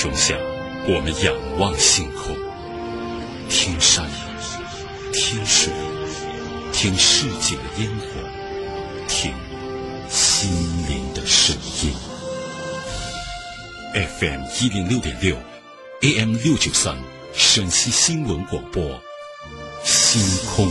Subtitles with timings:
[0.00, 0.36] 穹下，
[0.86, 2.36] 我们仰望星空，
[3.50, 4.08] 听山，
[5.12, 5.72] 听水，
[6.72, 8.06] 听世界的烟火，
[9.08, 9.34] 听
[10.08, 10.48] 心
[10.88, 11.92] 灵的声音。
[13.92, 15.36] FM 一零六点六
[16.02, 16.96] ，AM 六九三，
[17.34, 19.02] 陕西新闻广播，
[19.82, 20.22] 星
[20.54, 20.68] 空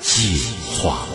[0.00, 0.40] 夜
[0.80, 1.06] 话。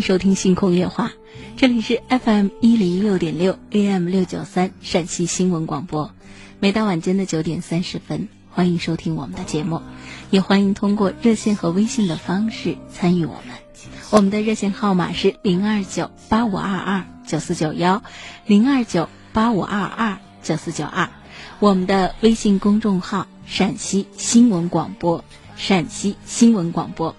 [0.00, 1.12] 收听星空夜话，
[1.56, 6.12] 这里是 FM 一零六点六 AM 六九三陕西新闻广播，
[6.60, 9.82] 每到晚间的九点三十分，欢迎收听我们的节目，
[10.30, 13.56] 也欢迎通过热线和微信的方式参与我们。
[14.10, 18.02] 我们的热线号码是零二九八五二二九四九幺，
[18.46, 21.08] 零二九八五二二九四九二。
[21.58, 25.24] 我们的微信公众号陕西新闻广播，
[25.56, 27.14] 陕西新闻广播。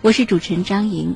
[0.00, 1.14] 我是主持人张莹。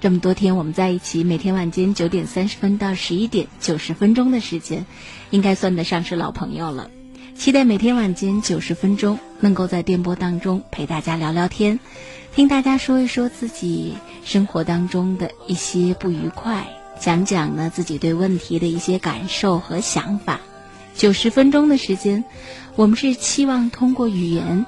[0.00, 4.86] 这么多天我们在一起，每天晚间九点三十分到十一点，九十分钟的时间，
[5.30, 6.88] 应该算得上是老朋友了。
[7.34, 11.80] 期待每天晚间九十分钟，能够在电波当中陪大家聊聊天，
[12.32, 13.94] 听大家说一说自己
[14.24, 16.68] 生活当中的一些不愉快，
[17.00, 20.40] 讲讲呢自己对问题的一些感受和想法。
[20.94, 22.24] 九十分钟的时间，
[22.76, 24.64] 我们是期望通过语言，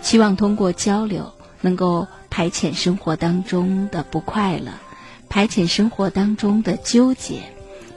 [0.00, 4.72] 期望通过交流，能够排遣生活当中的不快乐，
[5.28, 7.42] 排遣生活当中的纠结，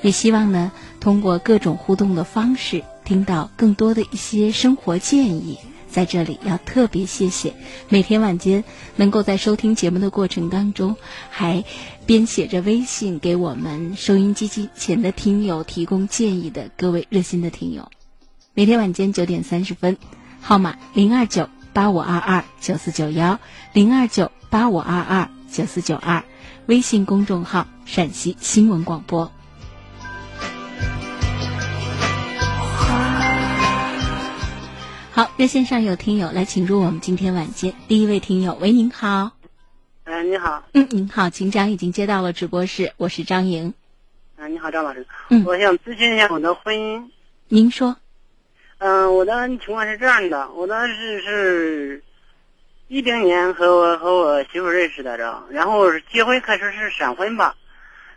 [0.02, 5.58] 也希望呢通过各种互动的方式，听到更多的一些生活建议。
[5.90, 7.54] 在这里要特别谢谢
[7.88, 8.66] 每天晚间
[8.98, 10.98] 能够在收听节目的过程当中，
[11.30, 11.64] 还
[12.06, 17.90] 编写着微信给我们收音机机前的听友提供建议的各位热心的听友。
[18.54, 19.96] 每天晚间九点三十分，
[20.42, 23.38] 号码零二九八五二二九四九幺
[23.74, 26.24] 零二九八五二二九四九二，
[26.68, 29.30] 微信公众号陕西新闻广播。
[35.12, 39.32] 好，热线上有听友来请入我们今天晚间第一位听友，喂，您好。
[40.06, 40.64] 哎，你好。
[40.72, 43.74] 嗯，您好，请讲已经接到了直播室，我是张莹。
[44.38, 45.06] 嗯，你好，张老师。
[45.30, 47.10] 嗯我想咨询一下我的婚姻。
[47.50, 47.98] 您说，
[48.88, 52.04] 嗯、我的情况是这样的，我当时是
[52.88, 57.56] 一零年和我和我媳妇认识的，着，然后结婚开始是闪婚吧，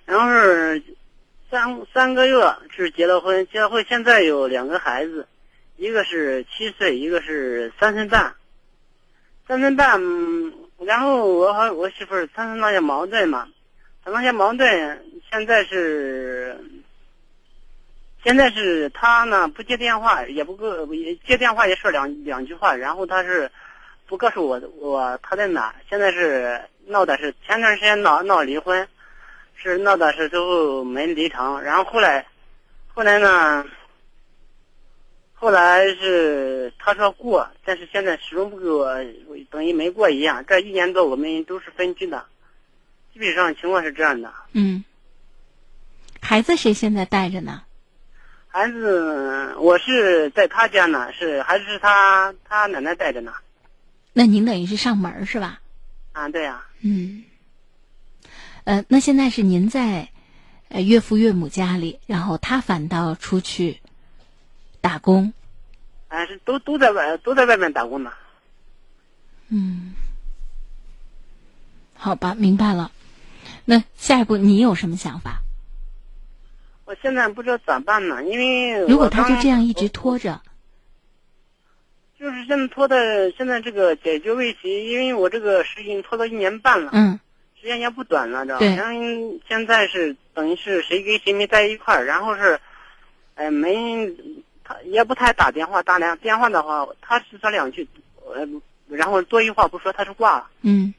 [0.05, 0.83] 然后是
[1.51, 5.27] 三三个月是结了婚，结了婚现在有两个孩子，
[5.79, 8.35] 一个是七岁，一个是三岁半，
[9.47, 9.99] 三岁半，
[10.85, 13.49] 然后我和我媳妇儿产生那些矛盾嘛，
[14.05, 16.63] 产生些矛盾，现在是。
[18.25, 23.51] 现在是他呢不接电话，也不给也接电话也说两两句话，然后他是
[24.07, 25.75] 不告诉我我他在哪。
[25.89, 28.87] 现在是闹的是前段时间闹闹离婚，
[29.55, 32.27] 是闹的是最后没离成，然后后来
[32.89, 33.65] 后来呢，
[35.33, 38.97] 后来是他说过，但是现在始终不给我，
[39.49, 40.45] 等于没过一样。
[40.47, 42.27] 这一年多我们都是分居的，
[43.15, 44.33] 基本上情况是这样的。
[44.53, 44.83] 嗯，
[46.21, 47.63] 孩子谁现在带着呢？
[48.49, 53.33] 孩子，我是在他家呢，是还是他他奶奶带着呢？
[54.13, 55.61] 那您等于是上门是吧？
[56.13, 57.25] 啊，对呀、嗯，
[58.65, 60.09] 呃，那现在是您在
[60.71, 63.81] 呃岳父岳母家里，然后他反倒出去
[64.81, 65.33] 打工。
[66.09, 68.11] 啊，是都都在外都在外面打工呢。
[69.51, 69.95] 嗯，
[71.95, 72.91] 好吧，明白了。
[73.67, 75.43] 那下一步你有什么想法？
[76.89, 80.41] 我现在不知道咋办呢，因为如果他就这样一直拖着，
[82.19, 87.21] 就是现在拖的，现在这个解决问题，因为我这个事情拖到一年半了，嗯
[87.61, 88.61] 时间也不短了，知道吧？
[88.61, 92.59] 对然后现在是等于是谁跟谁没在一块儿，然后是，
[93.35, 94.11] 呃，没，
[94.65, 97.87] 他也不太打电话，打两电话的话，他是说两句，
[98.35, 98.49] 呃，
[98.89, 100.47] 然后多一话不说，他就挂了。
[100.63, 100.95] 嗯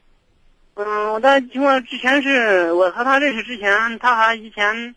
[0.76, 4.94] 嗯，我的情况之前是我和他认识之前，他还以前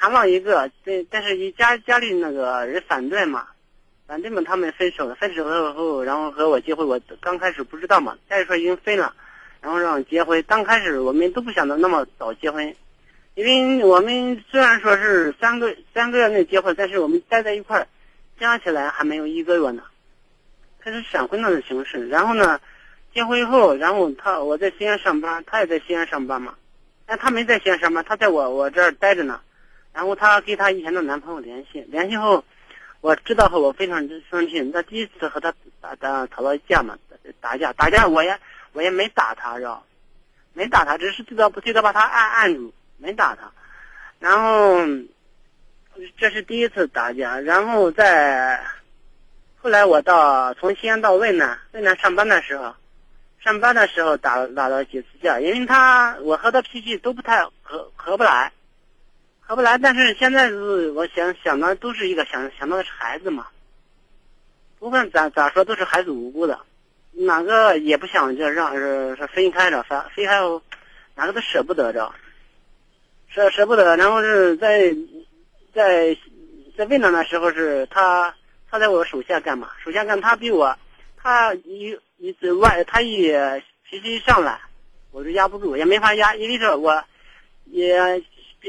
[0.00, 3.46] 谈了一个，但，但是一家家里那个人反对嘛，
[4.06, 5.14] 反对嘛，他们分手了。
[5.14, 9.14] 分手了后，然后和我结婚，我刚开始不知道嘛，再说已经分了，
[9.60, 10.42] 然后让结婚。
[10.48, 12.74] 刚开始我们都不想着那么早结婚，
[13.34, 17.86] 因为我们虽然说是三个三个月内结婚，但是我们待在一块儿，
[18.38, 19.82] 加起来还没有一个月呢，
[20.80, 22.08] 开始闪婚的形式。
[22.08, 22.58] 然后呢？
[23.12, 26.54] 结婚以后，然后他我在西安上班，他也在西安上班嘛。
[27.06, 29.40] 但他没在西安上班，他在我我这儿待着呢。
[29.92, 32.44] 然后她跟她以前的男朋友联系，联系后，
[33.00, 34.60] 我知道后我非常之生气。
[34.72, 36.98] 那第一次和他打打吵到架嘛，
[37.40, 38.38] 打架打架我也
[38.72, 39.84] 我也没打他，知道？
[40.52, 43.50] 没打他，只是最多最多把他按按住，没打他。
[44.18, 44.78] 然后
[46.18, 48.64] 这是第一次打架，然后在
[49.60, 52.74] 后来我到从西安到渭南，渭南上班的时候。
[53.42, 58.52] 上班的时候打打了几次架，因为他我和他脾气都不太合合不来，
[59.50, 59.76] 合不来。
[59.78, 63.48] 但是现在是我想想的都是一个想想到的是孩子嘛，
[64.78, 66.60] 不管咋咋说都是孩子无辜的，
[67.10, 70.62] 哪个也不想就让是是分开着，分分开后
[71.16, 72.14] 哪个都舍不得着，
[73.28, 73.96] 舍舍不得。
[73.96, 74.94] 然后是在
[75.74, 76.16] 在
[76.78, 78.32] 在渭南的时候是他
[78.70, 79.70] 他在我手下干嘛？
[79.84, 80.78] 手下干他比我
[81.16, 81.98] 他一。
[82.22, 83.32] 一次外，他一
[83.82, 84.60] 脾气一上来，
[85.10, 87.02] 我就压不住，也没法压，因为说我，
[87.64, 88.22] 也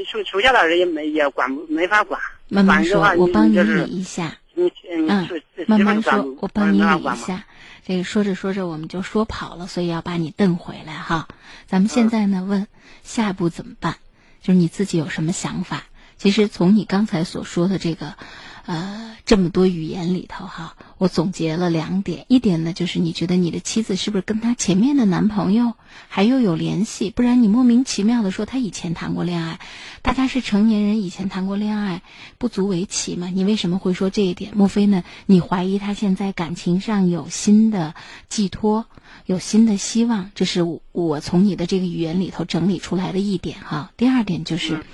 [0.06, 2.20] 手手下的人也没也管没法管。
[2.48, 4.36] 慢慢说，我帮你理一下。
[4.54, 5.28] 嗯，
[5.66, 7.44] 慢慢说，我帮你理一下。
[7.86, 11.28] 这个说着说着我们就说跑了，所以要把你瞪回来哈。
[11.66, 12.66] 咱们现在呢，问
[13.02, 13.96] 下一步怎么办？
[14.40, 15.84] 就是你自己有什么想法？
[16.16, 18.14] 其实从你刚才所说的这个。
[18.64, 22.26] 呃，这么多语言里头哈，我总结了两点。
[22.28, 25.74] 一点呢，就是你觉得你的妻子是不是跟他前面的男朋友
[26.08, 27.10] 还又有联系？
[27.10, 29.58] 不然你莫名其妙的说他以前谈过恋爱，
[30.00, 32.02] 大家是成年人，以前谈过恋爱
[32.38, 33.26] 不足为奇嘛？
[33.28, 34.52] 你为什么会说这一点？
[34.54, 37.96] 莫非呢，你怀疑他现在感情上有新的
[38.28, 38.86] 寄托，
[39.26, 40.30] 有新的希望？
[40.36, 43.90] 这是我从你的这个语言里头整理出来的一点哈。
[43.96, 44.84] 第二点就是。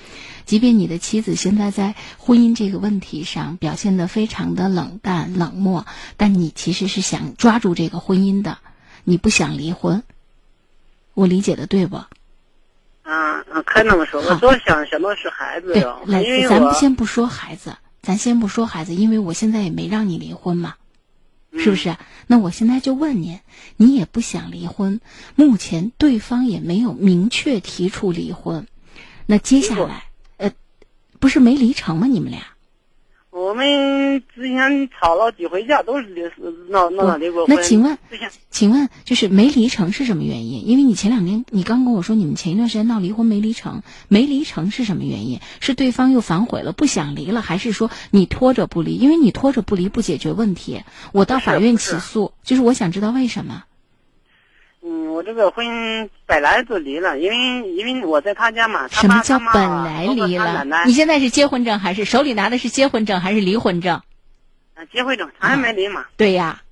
[0.48, 5.84] 即便你的妻子现在在婚姻这个问题上表现得非常的冷淡冷漠，
[6.16, 8.56] 但你其实是想抓住这个婚姻的，
[9.04, 10.02] 你不想离婚。
[11.12, 11.96] 我理解的对不？
[11.96, 12.08] 啊
[13.52, 14.22] 啊，可以那么说。
[14.22, 15.74] 我多想什么是孩子。
[15.74, 20.76] 对，来，咱们先不说孩子，咱先不说孩子，因为我现在也没让你离婚嘛，
[21.58, 21.94] 是不是？
[22.26, 23.40] 那我现在就问您，
[23.76, 25.02] 你也不想离婚，
[25.34, 28.66] 目前对方也没有明确提出离婚，
[29.26, 30.07] 那接下来？
[31.18, 32.06] 不是没离成吗？
[32.06, 32.40] 你们俩？
[33.30, 36.22] 我们之前吵了几回架，都是离
[36.70, 37.54] 闹闹离过婚。
[37.54, 37.96] 那请问，
[38.50, 40.66] 请问就是没离成是什么原因？
[40.66, 45.40] 因为你前两天你刚跟我说你们前一段时间闹离婚没离成，没离成是什么原因？
[45.60, 48.96] 是对方又反悔了，不想离了，还是说你拖着不离？
[48.96, 50.82] 因为你拖着不离不解决问题，
[51.12, 53.64] 我到法院起诉，就是我想知道为什么。
[54.90, 58.88] 嗯，我这个婚姻本来就离了，因为因为我在他家嘛。
[58.88, 60.64] 什么叫本来离了？
[60.87, 64.00] 你现在是结婚证还是手里拿的是结婚证还是离婚证？
[64.75, 66.07] 啊，结婚证，他还没离嘛。
[66.16, 66.62] 对呀，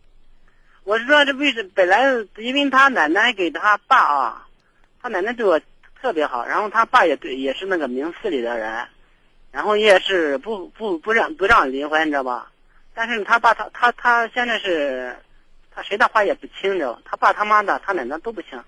[0.85, 2.05] 我是说这为什本来
[2.39, 4.47] 因为他奶奶给他爸啊，
[5.03, 5.61] 他奶奶对我
[6.01, 8.87] 特别好，然后他爸也对也是那个明寺里的人，
[9.53, 12.51] 然后也是不不不让不让离婚，你知道吧？
[12.95, 15.15] 但是他爸他他他现在是。
[15.77, 18.59] 他谁的话也不听着，他爸他妈的他奶奶都不听，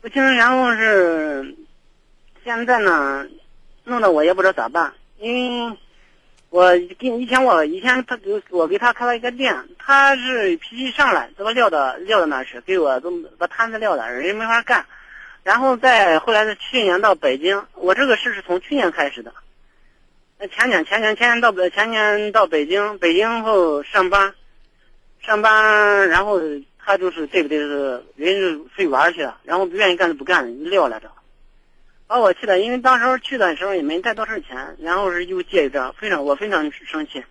[0.00, 1.56] 不听，然后是
[2.44, 3.26] 现在呢，
[3.82, 5.76] 弄得我也不知道咋办，因为
[6.48, 14.86] 我跟以前我以前他给我给他开了一个店，他是脾气上来，这个撂到撂到那去，给我都把摊子撂了，人家没法干，
[15.42, 19.34] 然后再后来是去年到北京，我这个事是从去年开始的，
[20.38, 24.32] 那前年前年前年到北前年到北京，北京后上班。
[25.26, 26.40] 上班，然后
[26.78, 27.58] 他就是对不对？
[27.58, 31.10] 是人就出去玩去了，然后不愿意干就不干了，撂了着，
[32.06, 37.24] 把我气的，因为当时候去的时候也没带多少钱，然后是又借一张，非常我非常生气，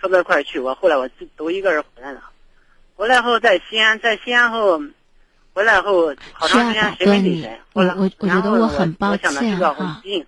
[0.00, 2.20] 说不快去，我后来我都一个人回来了，
[2.96, 4.82] 回来后在西安，在西安后
[5.54, 10.26] 回来后好长时间谁没理谁，我我我觉得我很抱歉哈，毕竟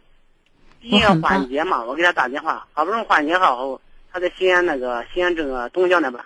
[0.80, 3.80] 毕竟要缓解嘛，我给他打电话，好不容易缓解好后，
[4.12, 6.22] 他在西安那个西安这个东郊那边。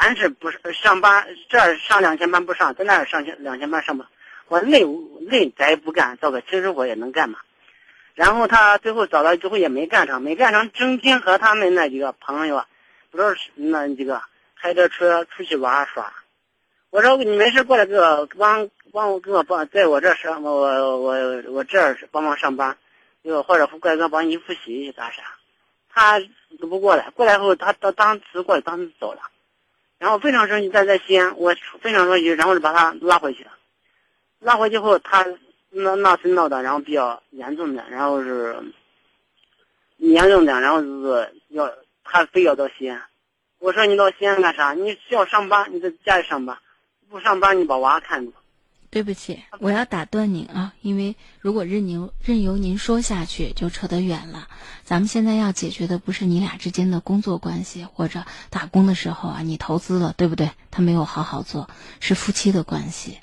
[0.00, 1.26] 还是不是上班？
[1.50, 4.08] 这儿上两天班不上，在那儿上两天班上班。
[4.48, 4.82] 我累
[5.28, 7.38] 累，咱也不干，找个清生活也能干嘛。
[8.14, 12.64] 然后他最后找到最后也没干成，没干成，整天和他们那几个朋友，
[13.10, 14.22] 不知道是那几个
[14.58, 16.10] 开着车出去玩耍。
[16.88, 22.78] 我说你没事过来给我帮帮我给我帮在我这上我我我这儿帮忙上班，
[23.20, 25.22] 又或者过来给我帮你复习咋啥？
[25.90, 26.18] 他
[26.58, 29.20] 都不过来，过来后他当当时过来当时走了，
[30.00, 33.50] 然后非常生气，在在西安，我非常生气，然后就把他拉回去了。
[34.38, 35.26] 拉回去后，他
[35.68, 38.56] 那那是闹的，然后比较严重的，然后是
[39.98, 41.70] 严重的，然后就是要
[42.02, 43.02] 他非要到西安。
[43.58, 44.72] 我说你到西安干啥？
[44.72, 46.56] 你需要上班，你在家里上班，
[47.10, 48.32] 不上班你把娃看着。
[48.90, 54.48] 对不起，我要打断您啊，因为如果任由任由您说下去，就扯得远了。
[54.84, 60.50] 咱们现在要解决的不是你俩之间的工作关系，或者打工的时候啊，你投资了，对不对？
[60.72, 61.70] 他没有好好做，
[62.00, 63.18] 是夫妻的关系。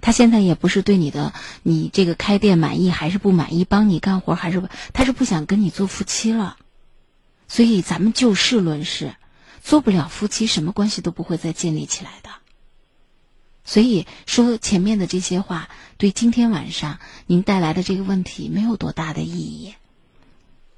[0.00, 6.56] 他现在也不是对你的你这个开店满意还是不满意，帮你干活还是不，他是不想跟你做夫妻了。
[7.48, 9.14] 所以咱们就事论事，
[9.62, 12.30] 做不了夫妻，什么关系都不会再建立起来的。
[13.64, 19.74] 所以说前面的这些话，对今天晚上您带来的这个问题没有多大的意义。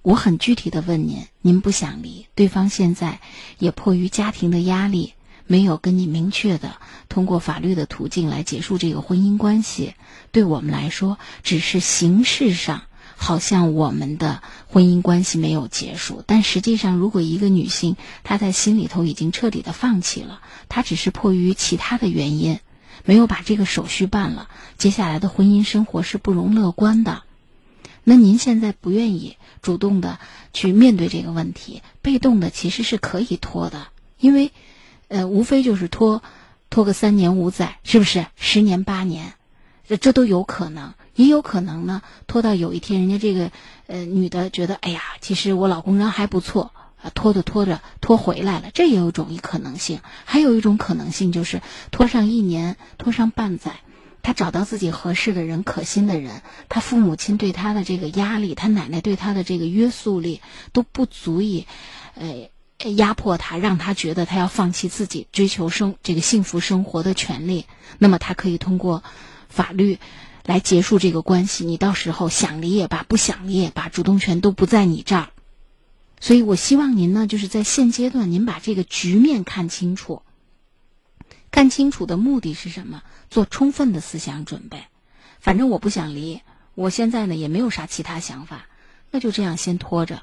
[0.02, 3.20] 我很具体的问您，您不想离，对方现在
[3.58, 5.14] 也迫于家庭的压力，
[5.46, 6.76] 没有跟你明确的
[7.08, 9.94] 通过法律的途径来结束这个婚姻关系。
[10.30, 12.82] 对我们来说，只是形式上
[13.16, 22.60] 好像我们的婚姻关系没有结束，但实际上，如果一个女性她在心里头已经彻底的放弃了，她只是迫于其他的原因。
[23.04, 27.22] 没有把这个手续办了，接下来的婚姻生活是不容乐观的。
[28.02, 30.18] 那您现在不愿意主动的
[30.52, 34.52] 去面对这个问题，被动的其实是可以拖的，因为，
[35.08, 36.22] 呃，无非就是拖，
[36.68, 38.26] 拖个三年五载，是不是？
[38.36, 39.34] 十年八年，
[39.86, 43.50] 这这都有可能，也有可能呢，拖到有一天人家这个
[43.86, 46.72] 呃女的觉得，哎呀，其实我老公人还不错。
[47.10, 50.00] 拖着拖着拖回来了，这也有种一可能性。
[50.24, 53.80] 还有一种可能性就是拖上一年，拖上半载，
[54.22, 60.40] 他找到自己合适的人、可心的人，他父母亲对他的这个压力，他奶奶对他的这个约束力
[60.72, 61.66] 都不足以，
[62.14, 62.48] 呃，
[62.90, 67.66] 压迫他，让他觉得他要放弃自己追求生这个幸福生活的权利。
[67.98, 69.02] 那么他可以通过
[69.48, 69.98] 法律
[70.44, 71.64] 来结束这个关系。
[71.64, 75.28] 你到时候想离也罢，不想离也罢，主动权都不在你这儿。
[76.24, 80.22] 所以，我希望您呢，就是在现阶段，您把这个局面看清楚。
[81.50, 83.02] 看清楚的目的是什么？
[83.28, 84.78] 做充分的思想准备。
[85.38, 86.40] 反正我不想离，
[86.74, 88.64] 我现在呢也没有啥其他想法，
[89.10, 90.22] 那就这样先拖着。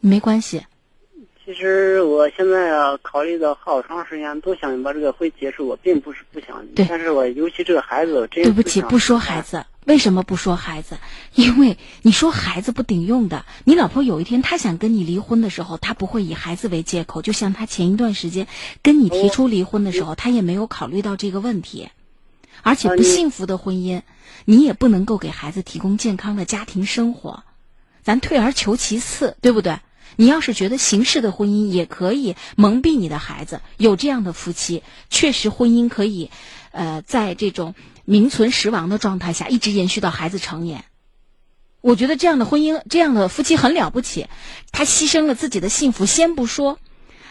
[0.00, 0.66] 没关系。
[1.42, 5.66] 其实我现在啊，考虑到好长时间，都想把这个婚结束。
[5.66, 9.64] 我并不是不想离，但是我尤其这个孩子，真对不起，不说孩子。
[9.84, 10.98] 为什么不说孩子？
[11.34, 13.44] 因为你说孩子不顶用的。
[13.64, 17.20] 你老婆有一天她想跟你离婚的时候，她不会以孩子为借口。
[17.22, 18.46] 就像她前一段时间
[18.82, 21.90] 跟你提出离婚的时候，她也没有考虑到这个问题。
[22.62, 24.02] 而且不幸福的婚姻，
[24.46, 27.44] 你也不能够给孩子提供健康的家庭生活。
[28.02, 29.80] 咱退而求其次，对不对？
[30.16, 36.30] 你要是觉得形式的婚姻也可以蒙蔽你的孩子，有这样的夫妻，确实婚姻可以，
[36.70, 37.74] 呃，在这种。
[38.04, 40.84] 名存实亡的状态下，一直延续到孩子成年。
[41.80, 44.26] 我觉得这样的婚姻，这样的夫妻很了不起。
[44.72, 46.78] 他牺牲了自己的幸福，先不说，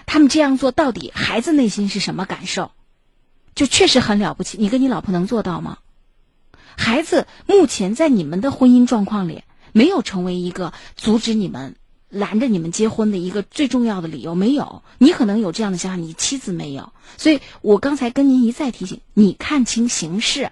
[0.06, 2.72] 他们这样做到底孩子内心是什么感受，
[3.56, 4.58] 就确实很了不起。
[4.60, 5.80] 你跟你老婆能做到吗？
[6.77, 11.75] 孩子目前在你们的婚姻状况里，没有成为一个阻止你们。
[12.10, 20.51] 拦着你们结婚的一个最重要的理由没有，你可能有这样的想法，你妻子没有，所以我刚才跟您一再提醒，你看清形势，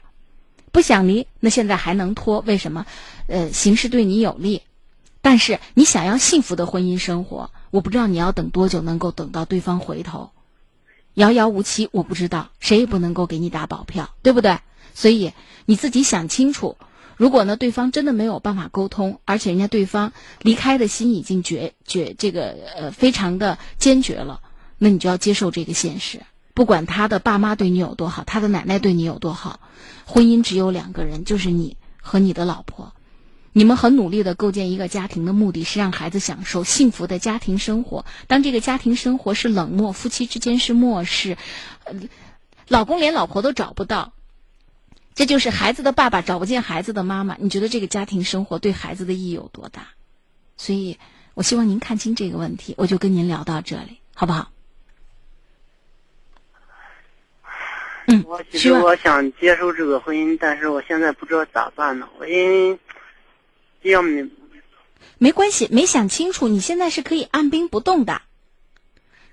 [0.72, 2.40] 不想离，那现在还能拖？
[2.42, 2.86] 为什么？
[3.28, 4.62] 呃，形势对你有利，
[5.22, 10.32] 但是你想要幸福的婚姻生活，我不知道你要等多久能够等到对方回头，
[11.13, 14.60] 遥遥无期，我不知道，谁也不能够给你打保票，对不对？
[14.94, 15.34] 所以
[15.66, 16.78] 你自己想清楚。
[17.18, 20.12] 如果呢，对方真的没有办法沟通，而且人家对方
[20.42, 24.42] 离开的心已经决决这个呃非常的坚决了，
[24.80, 26.22] 那你就要接受这个现实。
[26.53, 29.60] 不管他的爸妈对你有多好，他的奶奶对你有多好，
[30.05, 32.93] 婚姻只有两个人，就是你和你的老婆。
[33.53, 38.05] 你们很努力的构建一个家庭的目的是让孩子享受幸福的家庭生活。
[38.27, 41.38] 当这个家庭生活是冷漠，夫妻之间是漠视，
[42.70, 44.13] 老公连老婆都找不到。
[45.15, 49.89] 这就是孩子的爸爸找不见孩子的妈妈，你觉得这个家庭生活对孩子的意义有多大？
[50.55, 50.98] 所以，
[51.34, 54.50] 我希望您看清这个问题，我就跟您聊到这里，好不好？
[58.12, 62.08] 嗯，我其实我想接受这个婚姻，但是我现在不知道咋办呢。
[62.20, 62.80] 我因为
[63.82, 64.30] 比较没
[65.18, 68.22] 没关系，没想清楚，你现在是可以按兵不动的。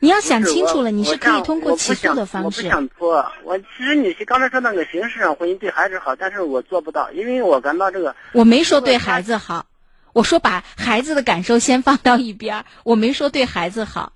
[0.00, 2.68] 你要想清楚了，你是可以通过起诉的方式我不式。
[2.68, 9.66] 想拖，我其实你是刚才说那个形式上婚姻对孩子好，但是我做不到，因为我感到这个我没说对孩子好，
[10.12, 14.12] 我说把孩子的感受先放到一边，我没说对孩子好。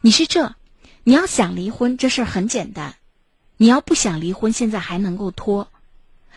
[0.00, 0.54] 你是这，
[1.04, 2.94] 你要想离婚，这事儿很简单；
[3.58, 5.68] 你要不想离婚，现在还能够拖，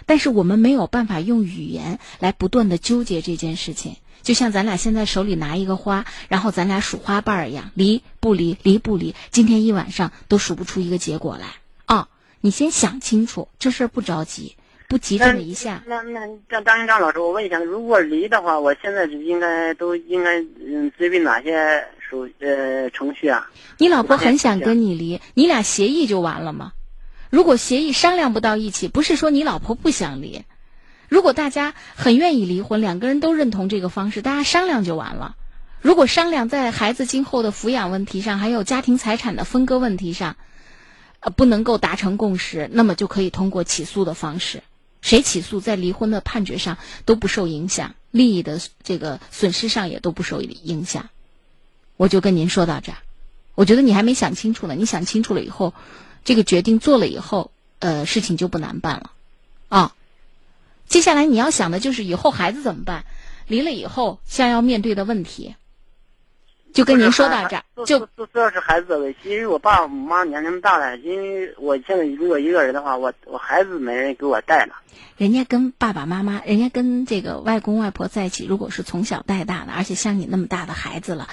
[0.05, 3.95] 但是我们没有办法用语言来不断的纠结这件事情。
[4.23, 11.47] 就像咱俩现在手里拿一个花，然后咱俩数花瓣儿一样，离不离，离不离，今天一晚上都数不出一个结果来
[11.85, 12.09] 啊！
[12.41, 14.57] 你先想清楚，这事儿不着急，
[14.89, 15.81] 不急这么一下。
[15.87, 23.49] 那那张张院长老师，我问一下，如果离的话，我现在应该都应该嗯遵循哪些手呃程序啊？
[23.77, 26.73] 你老婆很想跟你离，你俩协议就完了吗？
[27.29, 30.43] 如果协议商量不到一起，不是说你老婆不想离，
[31.09, 35.35] 如果大家很愿意离婚，两个人都认同这个方式，大家商量就完了。
[35.81, 40.37] 如果商量在孩子今后的抚养问题上，还有家庭财产的分割问题上，
[41.19, 44.63] 呃，不能够达成共识，那么就可以通过起诉的方式。
[45.01, 51.09] 谁起诉，在离婚的判决上都不受影响，利益的这个损失上也都不受影响。
[51.97, 52.97] 我就跟您说到这儿。
[53.55, 55.73] 我觉得你还没想清楚呢，你想清楚了以后，
[56.23, 59.11] 这个决定做了以后，呃，事情就不难办了，
[59.67, 59.93] 啊。
[60.87, 63.03] 接下来你要想的就是以后孩子怎么办，
[63.47, 65.55] 离了以后将要面对的问题。
[66.73, 74.75] 就跟您说到这儿，就主主要是孩子的问题，因为我爸我妈年龄大了，因为我现在如果一个人的话，我我孩子没人给我带了。
[75.17, 81.27] 人家跟爸爸妈妈，人家跟这个外公外婆在一起，如果是从小带大的，而且像你那么大的孩子了，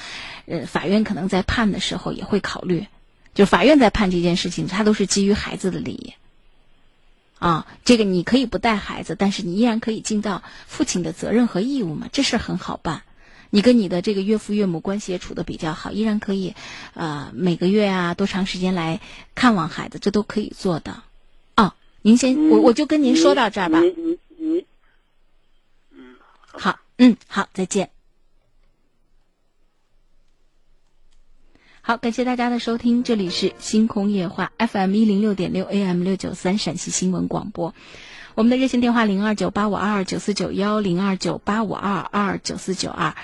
[0.46, 2.86] 呃，法院可能在判的时候也会考虑，
[3.34, 6.14] 就法院在判这件事情，他都是基于孩子的利益。
[7.38, 13.02] 啊，这个你可以不带孩子，但是你依然可以尽到父亲的责任和义务嘛，这事很好办。
[13.50, 16.54] 你跟你的这个岳父岳母关系也处的比较好，依然可以，
[16.94, 19.00] 呃，每个月啊多长时间来
[19.34, 21.02] 看望孩子，这都可以做的。
[21.54, 23.80] 啊，您先，我我就跟您说到这儿吧。
[23.80, 24.64] 嗯，
[26.46, 27.90] 好，嗯，好，再见。
[31.86, 37.74] 好，感谢大家的收听，这里是星空夜话 FM 一零六点六 AM 六九三陕西新闻广播。
[38.34, 43.14] 我们的热线电话零二九八五二二九四九幺零二九八五二二九四九二。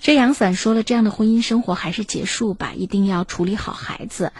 [0.00, 4.32] 遮阳伞说了，这样的婚姻生活还是结束吧，一定要处理好孩子。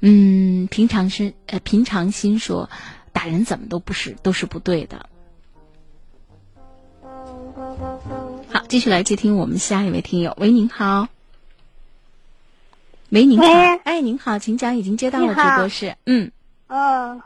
[0.00, 2.68] 嗯，平常心呃平常心说，
[3.14, 5.08] 打人怎么都不是都是不对的。
[8.50, 10.36] 好，继续来接听我们下一位听友。
[10.38, 11.08] 喂，您好。
[13.10, 13.46] 喂，您好。
[13.84, 15.94] 哎，您好，请讲，已经接到了直播室。
[16.06, 16.30] 嗯，
[16.68, 17.22] 哦，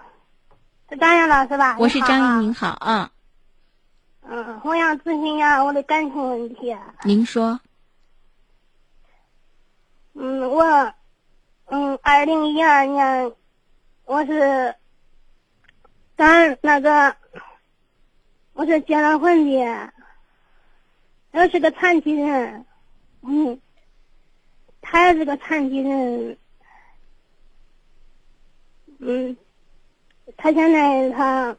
[0.91, 1.77] 是张阳老师吧？
[1.79, 2.25] 我是张莹。
[2.27, 3.11] 莹，您好啊。
[4.23, 6.77] 嗯，我想咨询一下我的感情问题。
[7.05, 7.59] 您说，
[10.13, 10.93] 嗯，我，
[11.67, 13.33] 嗯，二零一二年，
[14.05, 14.75] 我是，
[16.17, 17.17] 咱那个，
[18.53, 19.93] 我是结了婚的，
[21.31, 22.67] 我是个残疾人，
[23.23, 23.59] 嗯，
[24.91, 26.37] 他也是个残疾人，
[29.01, 29.37] 嗯，
[30.39, 31.55] 他现在他，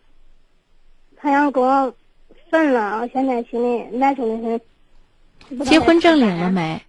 [1.15, 1.93] 他想跟我
[2.49, 5.65] 分了，我现在心里难受的很。
[5.65, 6.81] 结婚证领了没？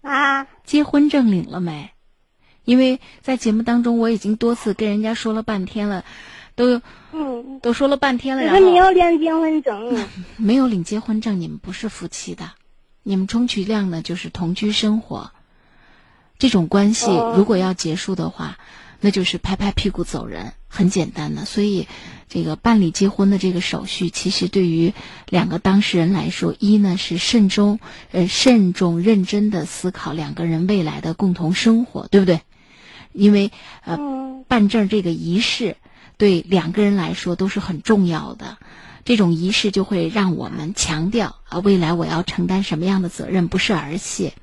[0.00, 0.46] 啊？
[0.64, 1.90] 结婚证领了没？
[2.64, 6.04] 因为在节目当中，我已经多次跟人家说了半天了，
[6.54, 6.80] 都
[7.12, 10.08] 嗯，都说了半天了，可是没然后有领结婚证。
[10.38, 12.50] 没有领结婚证，你们不是夫妻的，
[13.02, 15.30] 你们充其量呢就是同居生活。
[16.38, 18.58] 这种关系哦如果要结束的话，
[19.00, 21.44] 那就是拍拍屁股走人，很简单的。
[21.44, 21.88] 所以，
[22.28, 24.92] 这个办理结婚的这个手续，其实对于
[25.28, 27.80] 两个当事人来说，一呢是慎重、
[28.12, 32.40] 呃慎重、认真的思考两个人未来的共同生活，对不对？
[33.12, 33.50] 因为
[33.84, 35.76] 呃，嗯办证这个仪式
[36.16, 38.58] 对两个人来说都是很重要的。
[39.08, 44.34] 这种仪式就会让我们强调啊，未来我要承担什么样的责任，不是儿戏。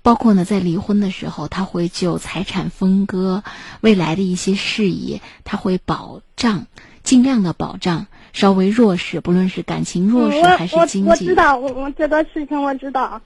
[0.00, 3.44] 包括呢，在离婚的时候，他会就财产分割、
[3.82, 6.66] 未来的一些事宜，他会保障，
[7.02, 11.08] 尽量的保障稍微弱势，不论是感情弱势还是我经济。
[11.08, 13.20] 我我知道，我我这个事情我知道，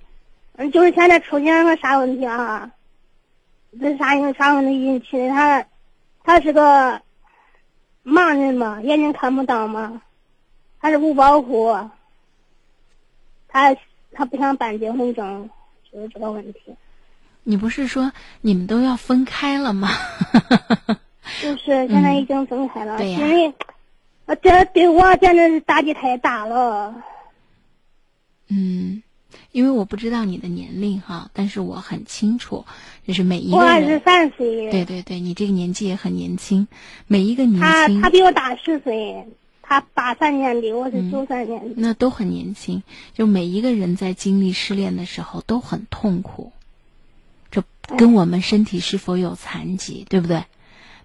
[0.56, 2.68] 嗯，就是现在出现个啥问题啊？
[3.80, 5.28] 这啥因啥问题引起的？
[5.28, 5.64] 他
[6.24, 7.00] 他是个
[8.04, 10.02] 盲人嘛，眼睛看不到嘛，
[10.80, 11.76] 他是不保护，
[13.48, 13.76] 他
[14.12, 15.48] 他不想办结婚证，
[15.92, 16.60] 就是这个问题。
[17.42, 19.88] 你不是说你们都要分开了吗？
[21.42, 23.54] 就是现在已经分开了，对呀心里，
[24.26, 27.02] 呃这对我简直是打击太大了。
[28.48, 29.02] 嗯，
[29.52, 32.64] 因为我不知道你的年龄哈，但是我很清楚，
[33.06, 36.66] 就是每一我个人，二十三岁，对对对，你这个年纪也很年轻，
[37.06, 39.24] 每一个年轻他他比我大十岁，
[39.70, 41.12] 他八三年的，我是嗯。
[41.12, 41.60] 九三年。
[41.62, 41.74] 的。
[41.76, 42.82] 那都很年轻，
[43.14, 46.52] 就每一个人在经历失恋的时候都很痛苦，
[47.52, 47.62] 这
[47.96, 50.42] 跟我们身体是否有残疾，对不对？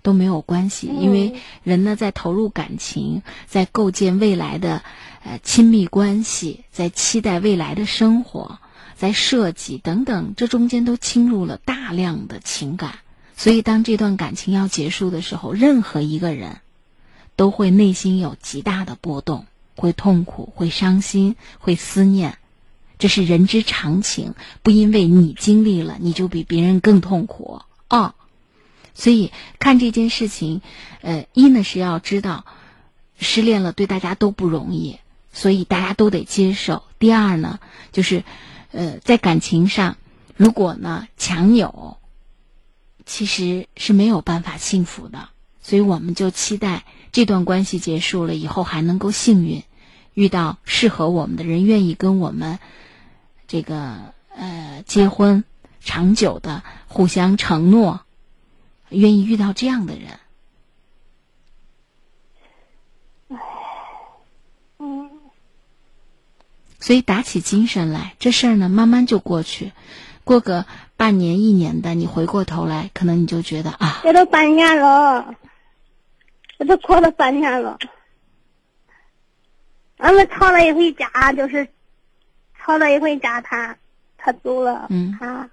[0.01, 4.82] 都没有关系，因为人呢在投入感情，在构建未来的
[5.23, 8.58] 呃亲密关系，在期待未来的生活，
[8.95, 12.97] 在设计等等，这中间都侵入了大量的情感，
[13.38, 16.62] 所以当这段感情要结束的时候，任何一个人
[17.36, 19.45] 都会内心有极大的波动，
[19.76, 22.38] 会痛苦，会伤心，会思念，
[22.98, 24.34] 这是人之常情。
[24.63, 28.15] 不因为你经历了，你就比别人更痛苦啊、
[28.93, 30.62] 所以看这件事情，
[31.02, 32.45] 呃，一呢是要知道，
[33.19, 35.00] 失恋了对大家都不容易，
[35.32, 36.84] 所以大家都得接受。
[36.98, 37.60] 第二呢，
[37.91, 38.24] 就是，
[38.71, 39.98] 呃，在感情上，
[40.36, 41.98] 如果呢强扭，
[43.06, 45.30] 其实是没有办法幸福的。
[45.65, 49.63] 所以我们就期待这段关系结束了以后还能够幸运，
[50.13, 52.60] 遇到适合我们的人，愿意跟我们
[53.47, 55.43] 这个呃结婚，
[55.80, 58.01] 长久的互相承诺，
[58.89, 60.19] 愿意遇到这样的人。
[64.78, 65.10] 嗯，
[66.80, 69.71] 所以打起精神来，这事儿呢慢慢就过去，
[70.23, 75.34] 过个半年一年的，你回过头来，可能你就觉得啊，这都半年了，
[76.58, 77.78] 这都过了三年了。
[79.98, 81.68] 俺们吵了一回架，就是
[82.58, 83.78] 吵了一回架，他
[84.18, 85.50] 他走了，嗯他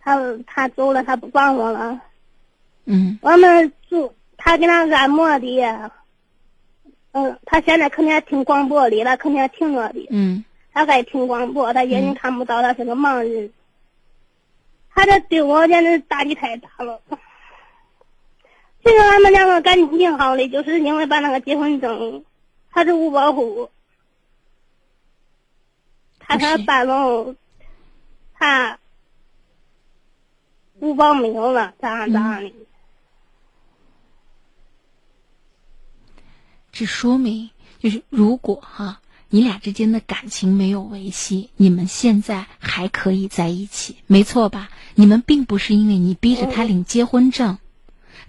[0.00, 2.00] 他他走了，他不管我了。
[2.86, 5.90] 嗯我们住，他给他按摩的，
[7.12, 10.06] 嗯，他现在肯定还听广播的，他肯定还听我的。
[10.10, 13.52] 嗯他爱听广播，他眼睛看不到，他是个盲人。
[14.92, 17.00] 他这对我简直打击太大了。
[18.82, 22.24] 其实俺们两个感情挺好的，就是因为把那个结婚证，
[22.70, 23.70] 他是五保户，
[26.18, 27.34] 他他办了，
[28.34, 28.78] 他
[30.78, 32.52] 五保没有了，咋咋的。
[36.72, 44.70] 这说明就是如果哈，你俩之间的感情没有维系，你们现在还可以在一起，没错吧？
[44.94, 47.58] 你们并不是因为你逼着他领结婚证，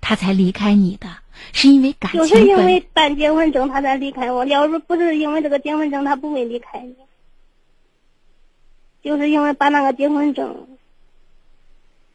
[0.01, 1.07] 他才离开你的，
[1.53, 4.45] 是因为感就是因为办结婚证，他才离开我。
[4.45, 6.95] 要是不是因为这个结婚证，他不会离开你。
[9.03, 10.67] 就是因为办那个结婚证，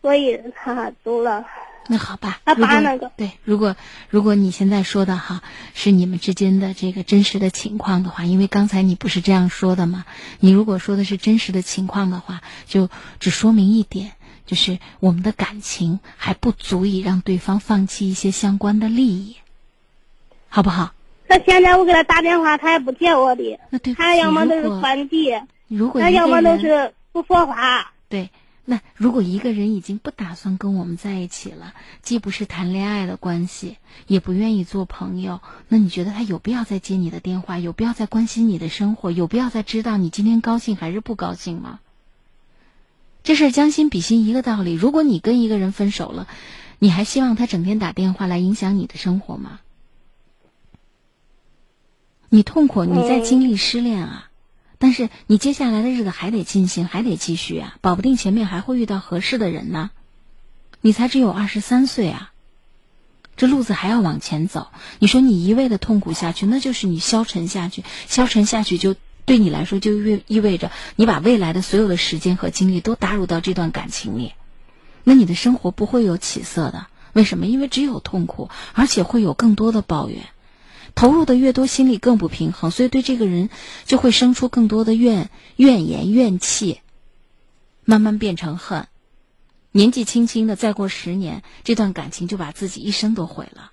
[0.02, 1.46] 所以他走了。
[1.88, 3.76] 那好吧，他如果把那个对，如果
[4.08, 5.40] 如果你现在说的哈
[5.72, 10.04] 是你们之间的这个真实的情况的话，因为刚才你不是这样说的吗？
[10.40, 12.88] 你如果说的是真实的情况的话，就
[13.20, 14.12] 只说明一点，
[14.46, 19.36] 就是我们的感情还不足以让对方放弃一些相关的利益，
[20.48, 20.94] 好不好？
[21.28, 25.34] 那现在我给他打电话，他也不接我的，那对不起，他要么都是关机，
[25.66, 27.92] 如果他要么都是不说话。
[28.08, 28.30] 对，
[28.64, 41.80] 那如果一个人已经不打算跟我们在一起了，既不是谈恋爱的关系，也不愿意做朋友，那你觉得他有必要再接你的电话，有必要再关心你的生活，有必要再知道你今天高兴还是不高兴吗？
[43.26, 44.72] 这事将心比心一个道理。
[44.72, 46.28] 如果你跟一个人分手了，
[46.78, 49.58] 你还希望他整天打电话来影响你的生活吗？
[52.28, 54.30] 你痛苦，你在经历失恋啊。
[54.78, 59.90] 但是你接下来的日子还得进行，还得继续啊，保不定前面还会遇到合适的人呢。
[60.80, 62.30] 你才只有二十三岁啊，
[63.36, 64.68] 这路子还要往前走。
[65.00, 68.94] 你说你一味的痛苦下去，那就是你消沉下去，消沉下去就
[69.26, 74.32] 对你来说就意意味着你把未来的所有的时间和精力都打入到这段感情里，
[75.04, 76.86] 那你的生活不会有起色的。
[77.12, 77.46] 为什么？
[77.46, 80.26] 因为只有痛苦，而且会有更多的抱怨。
[80.94, 83.50] 投入的越多，心里更不平衡，所以对这个人
[83.84, 86.80] 就会生出更多的怨怨言、怨气，
[87.84, 88.86] 慢慢变成恨。
[89.72, 93.72] 年纪轻轻的，再过十年，这段感情就把自己一生都毁了。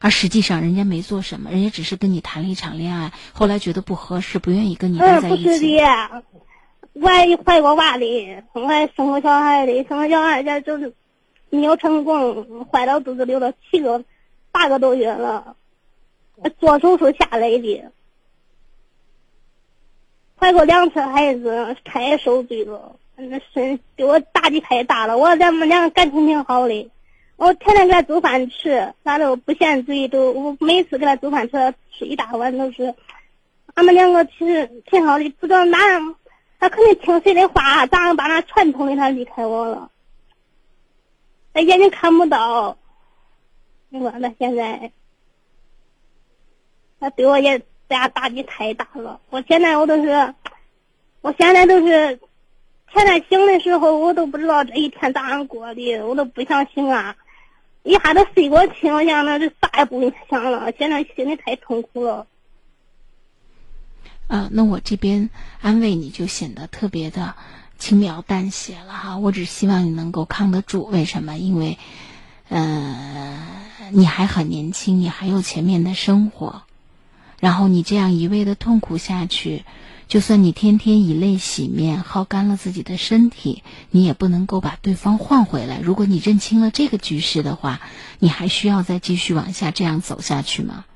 [0.00, 5.76] 而实际上，人家没做什么，人家只是跟你谈了一场恋爱，后来觉得不合适，不愿意跟你待嗯，不是在一起。
[5.78, 6.22] 的，
[6.92, 10.94] 我还怀过娃的，我还生过小孩的，生个小孩家就是
[11.50, 14.04] 没有成功，怀到肚子里了七个
[14.52, 15.56] 八个多月了，
[16.60, 17.90] 做手术下来的，
[20.36, 25.18] 怀过两次孩子，太受罪了，那是对我打击太大了。
[25.18, 26.88] 我咱们两个感情挺好的，
[27.38, 32.92] 我天天给他做饭吃，他都不嫌嘴，都我每次给他做饭吃，吃一大碗都是。
[33.74, 36.16] 俺们两个其实挺好的，不知道哪样，
[36.58, 39.88] 他肯定听谁的话，咋把那传统的他离开我了？
[41.52, 42.76] 他眼睛看不到，
[43.88, 44.90] 你说他现在，
[46.98, 49.20] 他对我也打打击太大了。
[49.30, 50.34] 我现在我都是，
[51.20, 52.18] 我现在都是，
[52.92, 57.14] 天天醒的时候我都不知道这一天咋样过的，我都不想醒啊。
[57.88, 60.70] 一下子睡过去，我想那就啥也不用想了。
[60.78, 62.26] 现在心里太痛苦了。
[64.26, 65.30] 啊，那我这边
[65.62, 67.34] 安慰你就显得特别的
[67.78, 69.16] 轻描淡写了哈。
[69.16, 70.84] 我只希望你能够扛得住。
[70.84, 71.38] 为什么？
[71.38, 71.78] 因为，
[72.50, 73.38] 呃，
[73.92, 76.64] 你还很年轻，你还有前面的生活。
[77.40, 79.64] 然后你这样一味的痛苦下去，
[80.08, 85.80] 就算你天天以泪洗面，耗干了自己的身体，你也不能够把对方换回来。
[85.80, 87.80] 如果你认清了这个局势的话，
[88.18, 90.86] 你还需要再继续往下这样走下去吗？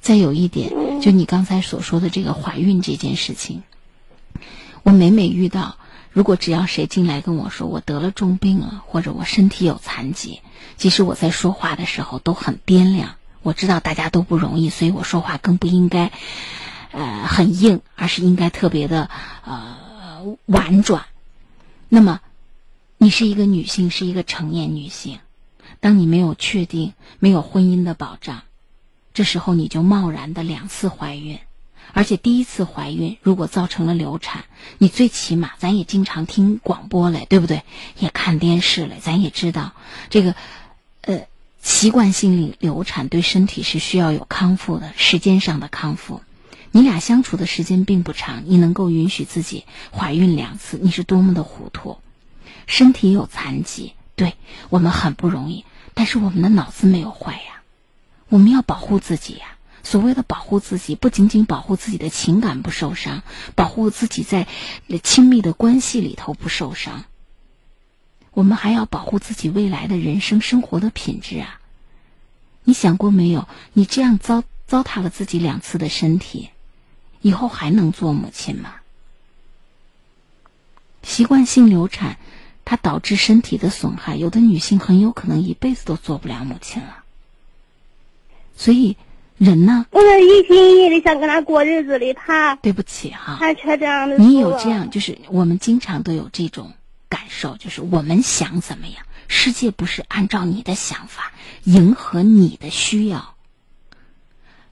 [0.00, 3.64] 再有一点，就你刚才所说的这个怀孕这件事情，
[4.84, 5.76] 我每每遇到，
[6.12, 10.40] 如果只要谁进来跟我说我得了重病了，或者我身体有残疾，
[10.76, 13.16] 即使我在说话的时候都很掂量。
[13.42, 16.12] 我知道大家都不容易，所以我说话更不应该，
[16.92, 19.08] 呃，很硬，而是应该特别的
[19.44, 21.06] 呃婉转。
[21.88, 22.20] 那么，
[22.98, 25.18] 你是一个女性，是一个成年女性，
[25.80, 28.42] 当你没有确定、没有婚姻的保障，
[29.14, 31.38] 这时候你就贸然的两次怀孕，
[31.92, 34.44] 而且第一次怀孕如果造成了流产，
[34.78, 37.62] 你最起码咱也经常听广播嘞，对不对？
[37.98, 39.72] 也看电视嘞，咱也知道
[40.08, 40.34] 这个，
[41.02, 41.20] 呃。
[41.62, 46.22] 习惯性流产对身体是需要有康复的，时间上的康复。
[46.72, 51.98] 你俩相处的时间并不长，你能够允许自己怀孕两次，你是多么的糊涂。
[52.66, 54.34] 身体有残疾，对
[54.68, 57.62] 我们很不容易，但是我们的脑子没有坏呀。
[58.28, 59.56] 我们要保护自己呀。
[59.82, 63.22] 所谓的保护自己，不仅仅保护自己的情感不受伤，
[63.56, 64.46] 保护自己在
[65.02, 67.04] 亲密的关系里头不受伤。
[68.32, 71.60] 我们还要保护自己未来的人生生活的品质啊！
[72.62, 73.48] 你想过没有？
[73.72, 76.50] 你这样糟糟蹋了自己两次的身体，
[77.20, 78.74] 以后还能做母亲吗？
[81.02, 82.18] 习惯性流产，
[82.64, 87.04] 它导致身体的损害，有的女性很有可能一辈子都做不了母亲了。
[88.56, 88.96] 所以，
[89.38, 89.86] 人呢？
[89.90, 94.18] 我是一心一意的想跟他过日子的，他对不起哈，他却这样的。
[94.18, 96.72] 你有这样，就是我们经常都有这种。
[97.08, 101.32] 感受就是我们想怎么样，世界不是按照你的想法，
[101.64, 103.34] 迎合你的需要。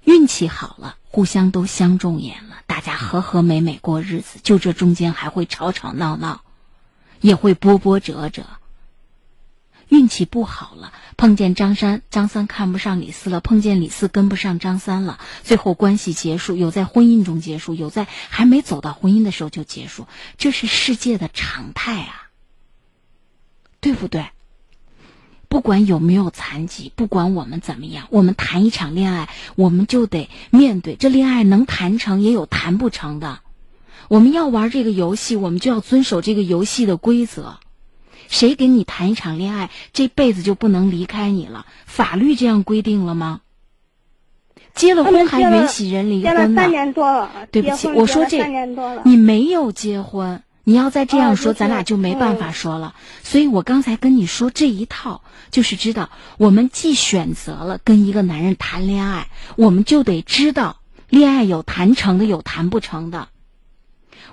[0.08, 6.40] 运气好了，互相都相中眼了，大家和和美美过日子，就这中间还会吵吵闹闹，
[7.20, 8.46] 也会波波折折。
[9.88, 15.18] 运气不好了，碰见张三，张三看不上李四了；碰见李四，跟不上张三了。
[15.42, 20.06] 最后关系结束，有在婚姻中结束，有在还没走到婚姻的时候就结束，
[20.38, 22.30] 这是世界的常态啊。
[23.80, 24.30] 对不对？
[25.48, 33.40] 不管有没有残疾，不管我们怎么样，我们谈一场恋爱，我们就得面对这恋爱能谈成，也有谈不成的。
[34.08, 37.58] 我们要玩这个游戏，我们就要遵守这个游戏的规则。
[38.28, 41.64] 谁给你谈一场恋爱，这辈子就不能离开你了？
[41.86, 43.40] 法律这样规定了吗？
[44.74, 46.62] 结了婚还允许人离婚呢？
[46.62, 47.30] 三年多了。
[47.50, 48.38] 对不起，我说这
[49.04, 50.42] 你没有结婚。
[50.68, 52.94] 你要再这样说，咱俩就没办法说了。
[53.22, 63.28] 所以我刚才跟你说这一套，就是知道我们既选择了跟一个男人谈恋爱，我们就得知道恋爱有谈成的，有谈不成的。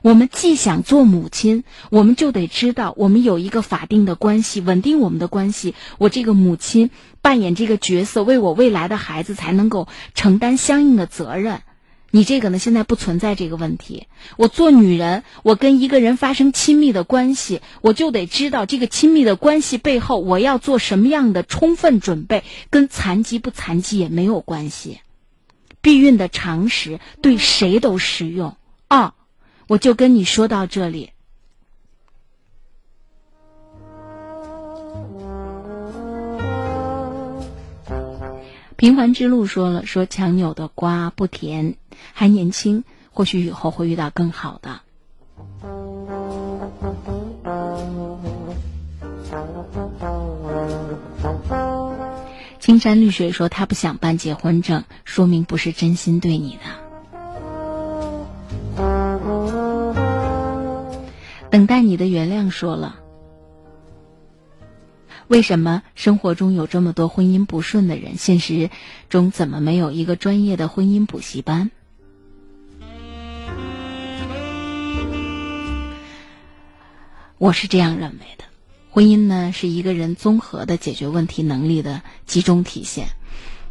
[0.02, 5.74] 我们既想做母亲，我们就得知道我们有一个法定的关系，稳定我们的关系。
[5.98, 6.89] 我这个母亲
[7.21, 11.62] 扮演这个角色，为我未来的孩子才能够承担相应的责任。
[12.15, 12.60] 你这个呢？
[12.60, 14.08] 现在不存在这个问题。
[14.38, 25.01] 我做女人，我跟一个人发生亲密的关系，我就得知道这个亲密的关系背后我要做什么样的充分准备，跟残疾不残疾也没有关系。
[25.82, 28.56] 避孕的常识对谁都适用
[28.88, 29.13] 啊！
[29.67, 31.10] 我就跟你说到这里。
[38.77, 41.75] 平凡之路说了说强扭的瓜不甜，
[42.13, 44.81] 还年轻，或许以后会遇到更好的。
[52.59, 56.63] 青山绿水说他不想办结婚证，说明不是真心对你的。
[61.49, 62.99] 等待你的原谅说了。
[65.27, 68.15] 为什么生活中有这么多婚姻不顺的人？
[68.17, 68.69] 现实
[69.09, 71.71] 中怎么没有一个专业的婚姻补习班？
[77.38, 78.45] 我是这样认为的，
[78.91, 83.07] 婚姻呢是一个人综合的解决问题能力的集中体现，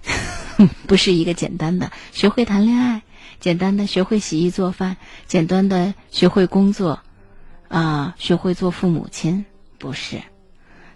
[0.88, 3.02] 不是一个简单的学会谈恋爱、
[3.38, 7.00] 简单的学会洗衣做饭、简单的学会工作，
[7.68, 9.44] 啊，学会做父母亲，
[9.78, 10.20] 不是。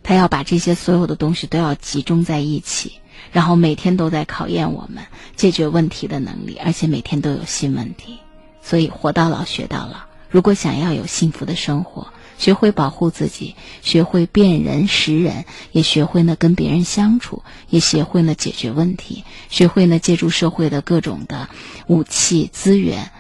[0.03, 3.01] 他要把这些所有的东西都要集中在一起，
[3.33, 5.05] 然后每天都在考验我们
[5.37, 8.19] 解决问题的能力，而且每天都有新问题。
[8.63, 10.01] 所以活到老学到老。
[10.31, 21.49] 如果想要有幸福的生活，学会保护自己，学会辨人识人，也学会呢跟别人相处，也学会呢解决问题，学会呢借助社会的各种的
[21.87, 23.11] 武器资源，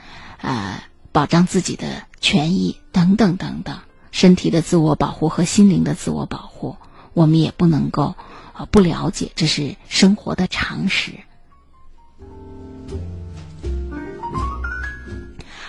[0.42, 3.78] 呃，保障自己的权益等等等等。
[4.10, 6.76] 身体的自我保护和心灵的自我保护，
[7.14, 8.14] 我们也不能够
[8.52, 11.12] 啊不了解，这是生活的常识。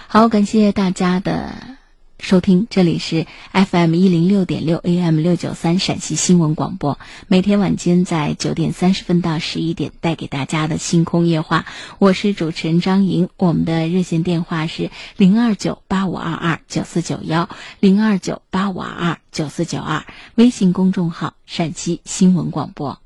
[0.08, 1.79] 好，感谢大家的。
[2.20, 11.66] 收听，这里是 FM 一零六点六 AM 六九三陕西新闻广播，每天晚间在九点三十分到十一点带给大家的星空夜话，
[11.98, 20.06] 我是主持人张莹，我们的热线电话是零二九八五二二九四九幺零二九八五二二九四九二，
[20.36, 23.00] 微信公众号陕西新闻广播。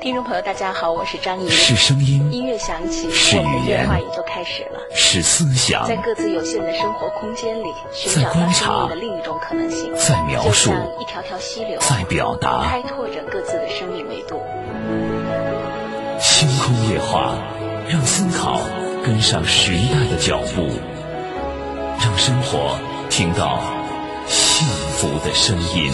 [0.00, 1.48] 听众朋友，大家好，我是张怡。
[1.48, 4.80] 是声音，音乐响起，是语言，话也就开始了。
[4.94, 7.66] 是思想，在各自有限的生活空间里，
[8.14, 14.40] 在观察的另一种可能性，在描述一条条溪流，在表达，开拓着各自的生命维度。
[16.18, 17.34] 星空夜话，
[17.88, 18.60] 让思考
[19.04, 20.68] 跟上时代的脚步，
[22.00, 23.60] 让生活听到
[24.26, 24.66] 幸
[24.96, 25.92] 福的声音。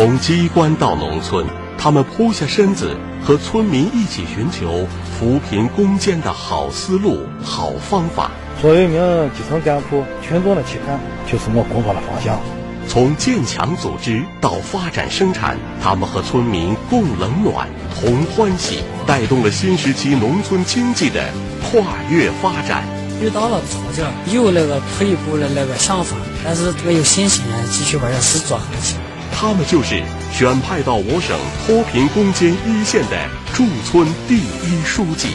[0.00, 1.44] 从机关到农村，
[1.76, 4.86] 他们扑下身子，和村民一起寻求
[5.18, 8.30] 扶贫攻坚的好思路、好方法。
[8.62, 8.98] 作为一名
[9.36, 10.98] 基层干部，群众的期盼
[11.30, 12.40] 就是我工作的方向。
[12.88, 17.68] 从建强组织到发展生产，他们和村民共冷暖、
[18.00, 21.28] 同欢喜，带动了新时期农村经济的
[21.70, 22.84] 跨越发展。
[23.20, 28.94] 遇到了挫折，有那个退一步的那个想法，但是这个有信心继续把这事做下去。
[29.32, 33.16] 他们就是选派到我省脱贫攻坚一线的
[33.54, 35.28] 驻村第一书记。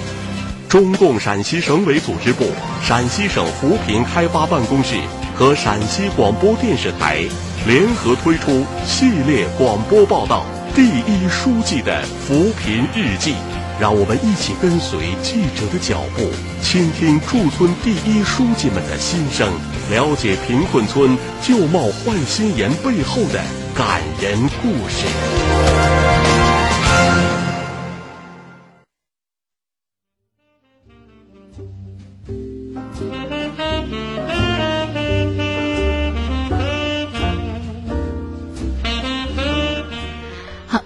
[0.67, 2.45] 中共陕西省委组织部、
[2.84, 4.95] 陕西省扶贫开发办公室
[5.36, 7.23] 和陕西广播电视台
[7.65, 13.31] 联合推出系列广播报道《第一书记的扶贫日记》，
[13.79, 16.29] 让我们一起跟随记者的脚步，
[16.62, 19.53] 倾听驻村第一书记们的心声，
[19.89, 23.64] 了解贫困村旧貌换新颜背后的。
[23.75, 26.05] 感人故事。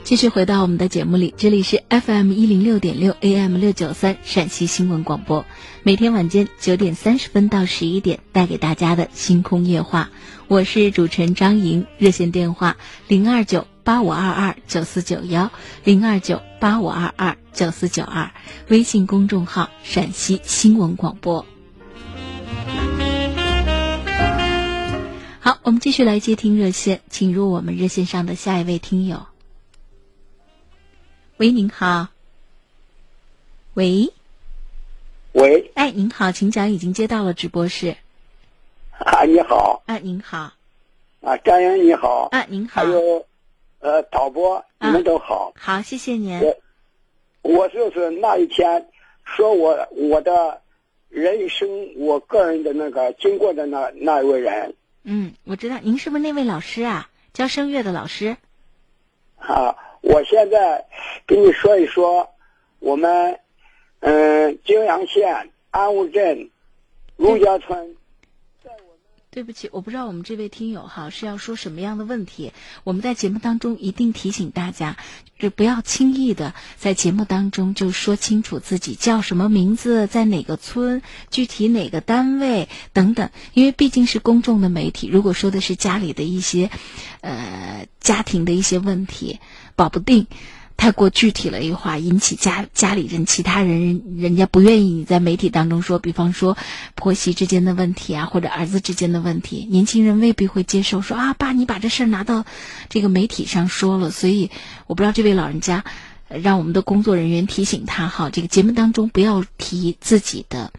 [0.09, 5.45] 继续回到我们的节目里，这里是 FM 一零六点六 AM 六九三陕西新闻广播，
[5.83, 10.09] 每天晚间九点三十分到十一点带给大家的星空夜话。
[10.47, 12.75] 我是主持人张莹，热线电话
[13.07, 15.51] 零二九八五二二九四九幺
[15.83, 18.31] 零二九八五二二九四九二，
[18.69, 21.45] 微信公众号陕西新闻广播。
[25.39, 29.27] 好，我们继续来接听热线，请入我们热线上的下一位听友。
[31.39, 32.09] 喂，您好。
[33.73, 34.11] 喂。
[35.31, 35.71] 喂。
[35.73, 37.95] 哎，您好，请讲，已经接到了直播室。
[38.91, 39.81] 啊，你好！
[39.85, 40.51] 啊，您好！
[41.21, 42.27] 啊，张英你好！
[42.33, 42.81] 啊，您好！
[42.81, 43.25] 还有，
[43.79, 45.53] 呃，导播，你们都好。
[45.55, 46.41] 好，谢谢您。
[46.41, 46.57] 我，
[47.41, 48.89] 我就是那一天
[49.23, 50.61] 说我我的
[51.07, 54.75] 人生，我个人的那个经过的那那一位人。
[55.03, 57.09] 嗯，我知道，您是不是那位老师啊？
[57.31, 58.35] 教声乐的老师。
[59.37, 60.85] 啊，我现在
[61.25, 62.29] 跟你说一说，
[62.79, 63.39] 我们
[63.99, 66.49] 嗯，泾阳县安武镇
[67.17, 67.95] 陆家村。
[69.31, 72.51] 对不起，我不知道我们这位听友哈是要说什么样的问题。
[72.83, 74.97] 我们在节目当中一定提醒大家，
[75.37, 83.29] 就不要轻易的在节目当中就说清楚自己叫什么名字，在哪个村，具体哪个单位等等。
[83.53, 86.71] 因为毕竟是公众的媒体，如果说的是家里的一些，
[87.21, 89.39] 呃，家庭的一些问题，
[89.79, 90.27] 保不定。
[90.75, 96.57] 太过具体了一话，引起家家里人其他人人家不愿意你在媒体当中说，比方说
[96.95, 101.01] 婆媳之间的问题啊，或者儿子之间的问题，年轻人未必会接受。
[101.01, 102.45] 说啊，爸，你把这事儿拿到
[102.89, 104.51] 这个媒体上说了，所以
[104.87, 105.83] 我不知道这位老人家，
[106.27, 110.71] 让我们的工作人员提醒他哈，这个节目当中不要提自己的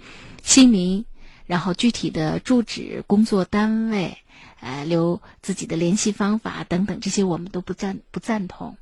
[0.42, 1.04] 姓名，
[1.46, 4.16] 然后具体的住址、工作单位，
[4.60, 8.78] 呃，留自己的联系方法等等，这些我们都不赞不赞同。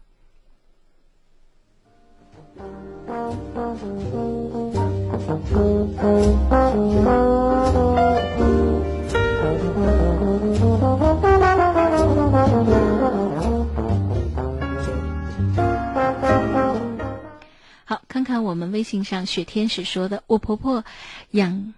[17.84, 20.84] 好，看看我们微信上雪天使说的，我婆婆
[21.30, 21.74] 养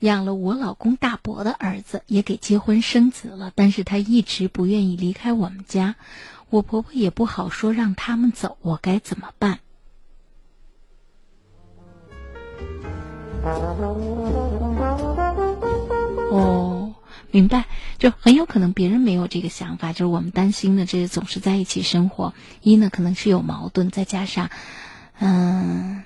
[0.00, 5.94] 养了我老公大伯的儿子，也给结婚生子了，但是他一直不愿意离开我们家，
[6.50, 9.60] 我婆婆也不好说让他们走，我该怎么办？
[16.30, 16.94] 哦，
[17.30, 17.64] 明白，
[17.98, 24.50] 就很有可能别人没有这个想法，就是我们担心的，这总是在一起生活，一呢可能是有矛盾，再加上，
[25.18, 26.02] 嗯，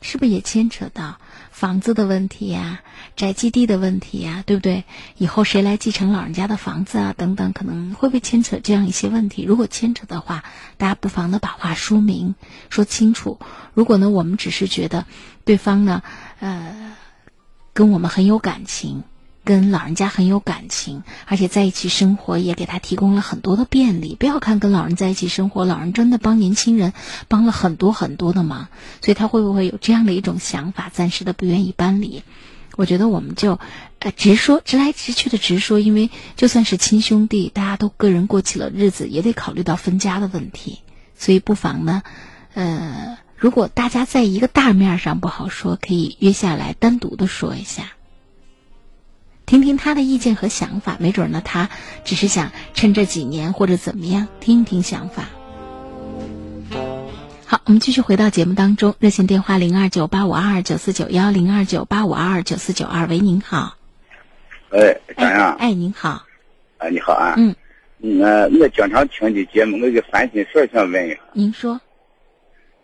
[0.00, 1.18] 是不是也牵扯到
[1.50, 2.80] 房子的问题呀、
[3.16, 4.84] 宅基地的问题呀，对不对？
[5.16, 7.14] 以后谁来继承老人家的房子啊？
[7.16, 9.42] 等等，可能会不会牵扯这样一些问题？
[9.44, 10.44] 如果牵扯的话，
[10.76, 12.34] 大家不妨呢把话说明、
[12.70, 13.38] 说清楚。
[13.74, 15.06] 如果呢，我们只是觉得
[15.44, 16.02] 对方呢，
[16.40, 16.94] 呃，
[17.72, 19.02] 跟我们很有感情，
[19.48, 24.14] 跟老人家很有感情，而且在一起生活也给他提供了很多的便利。
[24.14, 26.92] 不要看跟老人在一起生活，老人真的帮年轻人
[27.28, 28.68] 帮了很多很多的忙，
[29.00, 32.22] 所以他会不会有这样的一种想法，暂时的不愿意搬离？
[32.76, 33.58] 我觉得我们就，
[34.00, 40.80] 呃，直说，直来直去的直说，因为就算是亲兄弟，大家都个人过起了日子，也得考虑到分家的问题，
[41.16, 42.02] 所以不妨呢，
[42.52, 43.16] 呃。
[43.40, 47.92] 如果大家在一个大面上不好说，可以约下来单独的说一下，
[49.48, 50.98] 听听他的意见和想法。
[51.00, 51.70] 没准呢，他
[52.04, 55.24] 只是想趁这几年或者怎么样，听一听想法。
[57.46, 63.06] 好，我们继续回到节目当中，热线电话零二九八五二二九四九幺零二九八五二二九四九二。
[63.06, 63.74] 喂，您好。
[64.70, 65.54] 哎，张阳。
[65.54, 66.26] 哎，您好。
[66.76, 67.32] 啊，你好啊。
[67.38, 67.56] 嗯。
[68.00, 68.26] 我
[68.60, 71.16] 我经常听你节目，我有个烦心事想问一下。
[71.32, 71.80] 您说。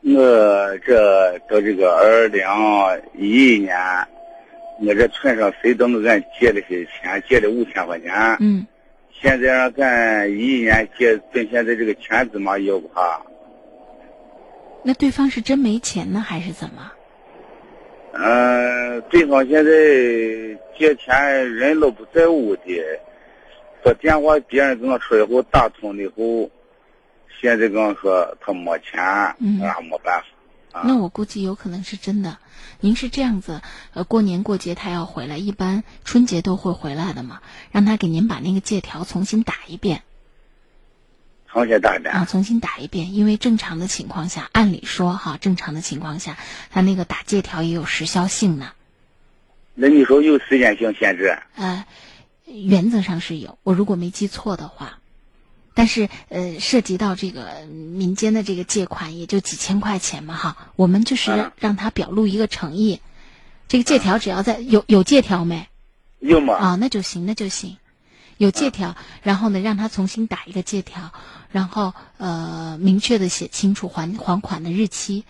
[0.01, 2.43] 我这到这个二零
[3.19, 3.77] 一一年，
[4.87, 8.13] 我这村上谁都给俺借了些钱，借了五千块钱。
[8.41, 8.67] 嗯。
[9.13, 13.23] 现在让咱一一年借，跟现在这个钱怎么要不哈？
[14.83, 16.93] 那对方是真没钱呢，还是怎么？
[18.13, 19.71] 嗯，对方现在
[20.77, 23.01] 借钱人都不在屋的，
[23.83, 26.51] 说电话别人跟我说以后打通了以后，
[27.41, 29.03] 现在跟我说他没钱，
[29.39, 30.21] 嗯，俺没办
[30.73, 30.83] 法。
[30.85, 32.37] 那我估计有可能是真的。
[32.85, 33.63] 您是这样子，
[33.95, 37.41] 呃，过年过节他要回来，一般春节都会回来的嘛，
[37.73, 40.03] 让他给您把那个借条重新打一遍。
[41.49, 42.27] 重新打一遍啊！
[42.27, 46.37] 重新打一遍，因为正常的情况下，按理说哈，正常的情况下，
[46.71, 48.73] 他那个打借条也有时效性呢。
[49.73, 51.39] 那你说有时间性限制？
[51.55, 51.87] 呃，
[52.45, 54.99] 原则上是有，我如果没记错的话。
[55.75, 63.01] 但是呃，涉及到这个民间的这个借款，也就几千块钱嘛哈，我们就是让他表露一个诚意。
[63.67, 65.69] 这个借条只要在有有借条没？
[66.21, 66.55] 有嘛？
[66.55, 67.77] 啊，那就行，那就行。
[68.37, 71.13] 有借条，然后呢，让他重新打一个借条。
[71.51, 75.25] 然后，呃，明确的写清楚还还款的日期，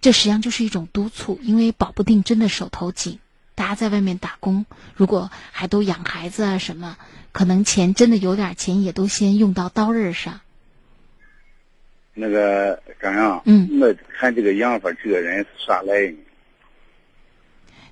[0.00, 3.18] 这实际上就是一种督促，因为保不定真的手头紧，
[3.54, 6.96] 大家在外面打工，如果还都养孩子啊什么，
[7.32, 10.40] 可能钱真的有点钱，也都先用到刀刃上。
[12.14, 16.14] 那个张阳，嗯，我看这个样法，这个人耍赖。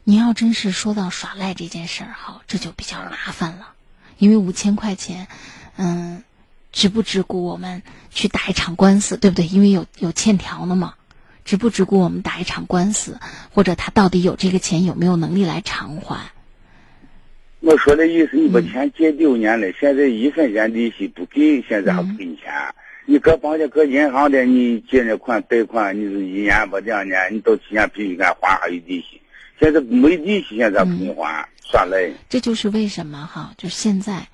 [0.05, 3.75] 你要真是说到耍赖这件事儿哈，这就比较麻烦了，
[4.19, 5.29] 因为五千块钱，
[5.77, 6.25] 嗯。
[6.71, 9.47] 值不值估我们去打一场官司，对不对？
[9.47, 10.95] 因为有有欠条呢嘛，
[11.49, 13.19] 值不值估我们打一场官司，
[13.55, 16.31] 或者他到底有这个钱有没有能力来偿还？
[17.61, 22.53] 我说的意思，你把钱借六年了，现在一分钱利息不给，现在还不给你钱？
[23.07, 29.19] 你搁房间搁银行的，你借那款贷款，你是一年吧两年，你到期限必须给俺还还有利息。
[29.59, 32.11] 现在没利息，现在不给你还，耍赖。
[32.29, 34.29] 这就是为什么哈，就现在，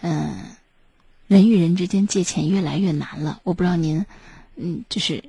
[0.00, 0.34] 嗯。
[1.28, 4.06] 人与人之间借钱越来越难了，我不知道您，
[4.54, 5.20] 嗯，就是，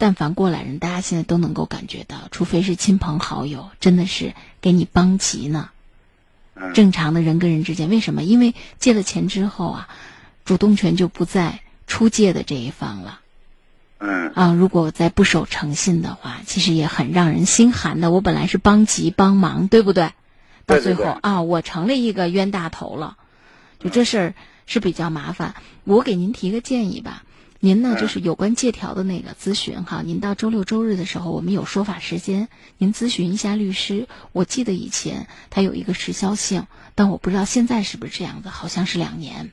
[0.00, 4.32] 但凡过来人，大家现在都能够感觉到，除非是亲朋好友，真的是
[4.62, 5.68] 给你帮急呢。
[6.72, 8.22] 正常的人跟人之间，为什么？
[8.22, 9.88] 因为借了钱之后啊，
[10.46, 13.20] 主动权就不在出借的这一方了，
[13.98, 18.10] 嗯啊，如果再不守诚信的话，其实也很让人心寒的。
[18.10, 20.12] 我本来是帮急帮忙，对不对？
[20.64, 23.18] 到对对对最后啊，我成了一个冤大头了，
[23.78, 24.34] 就这事儿
[24.64, 25.54] 是比较麻烦。
[25.84, 27.22] 我给您提个建议吧，
[27.62, 32.48] 您呢嗯就是有关借条的那个咨询哈，您到周六周日的时候，我们有说法时间，
[32.78, 34.08] 您咨询一下律师。
[34.32, 39.52] 我记得以前它有一个时效性，但我不知道现在是不是这样子，好像是两年。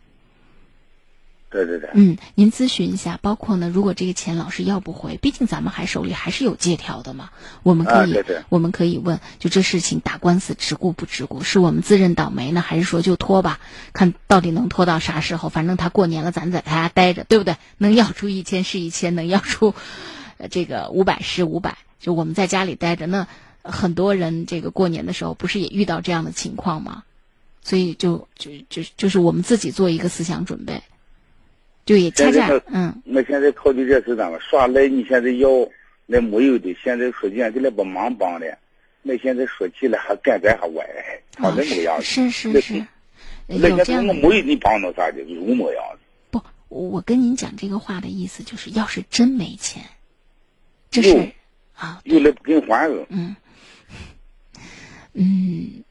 [1.49, 7.29] 对对对，嗯，您咨询一下，包括呢，如果这个钱老是要不回，毕竟咱们还手里还是有借条的嘛，
[7.63, 11.41] 我们可以，啊对对我们可以问，就这事情打官司值顾不值顾？
[11.41, 13.61] 是我们自认倒霉呢，还是说就拖吧，
[13.93, 15.47] 看到底能拖到啥时候？
[15.47, 17.55] 反正他过年了，咱在他家待着，对不对？
[17.77, 19.73] 能要出一千是一千，能要出，
[20.37, 23.25] 呃，这个五百是五百，就我们在家里待着，那
[23.63, 27.03] 很多人这个过年的时候不是也遇到这样的情况吗？
[27.63, 30.83] 所以就就就就是我们自己做一个思想准备。
[31.87, 34.37] 就也恰恰嗯我现在考虑这是咋么？
[34.41, 35.49] 耍赖你现在要
[36.05, 38.57] 那没有的，现在说句俺这来帮忙帮的，
[39.01, 40.85] 那现在说起来还干咱还歪，
[41.37, 42.03] 还那么个样子。
[42.03, 42.85] 是是是，
[43.47, 45.99] 那有这样的现在我没有你帮到啥的，有么样子？
[46.29, 49.81] 不，我跟您讲这个话的意思就是，要是真没钱，
[50.91, 51.31] 这是
[51.73, 53.05] 啊，有来不给你还了。
[53.07, 53.33] 嗯
[55.13, 55.83] 嗯，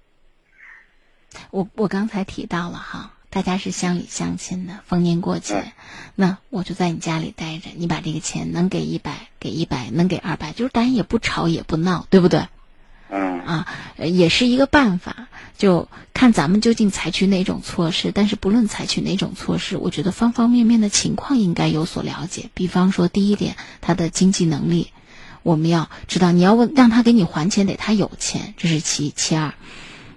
[1.50, 5.72] 我我刚才提到了哈，大家是乡里乡亲的，逢年过节，嗯
[6.14, 12.48] 那我就在你家里待着，你把这个钱能给一百给一百，能给二百，就是咱也不吵也不闹，对不对？
[13.10, 13.66] 嗯啊，
[13.98, 15.28] 呃也是一个办法，
[15.58, 18.10] 就看咱们究竟采取哪种措施。
[18.10, 22.48] 但是不论采取哪种措施，我觉得方方面面的情况应该有所了解。
[22.54, 24.92] 比方说，第一点，他的经济能力，
[25.42, 29.52] 我们要知道，你要问让他给你还钱，得他有钱，这是其其二，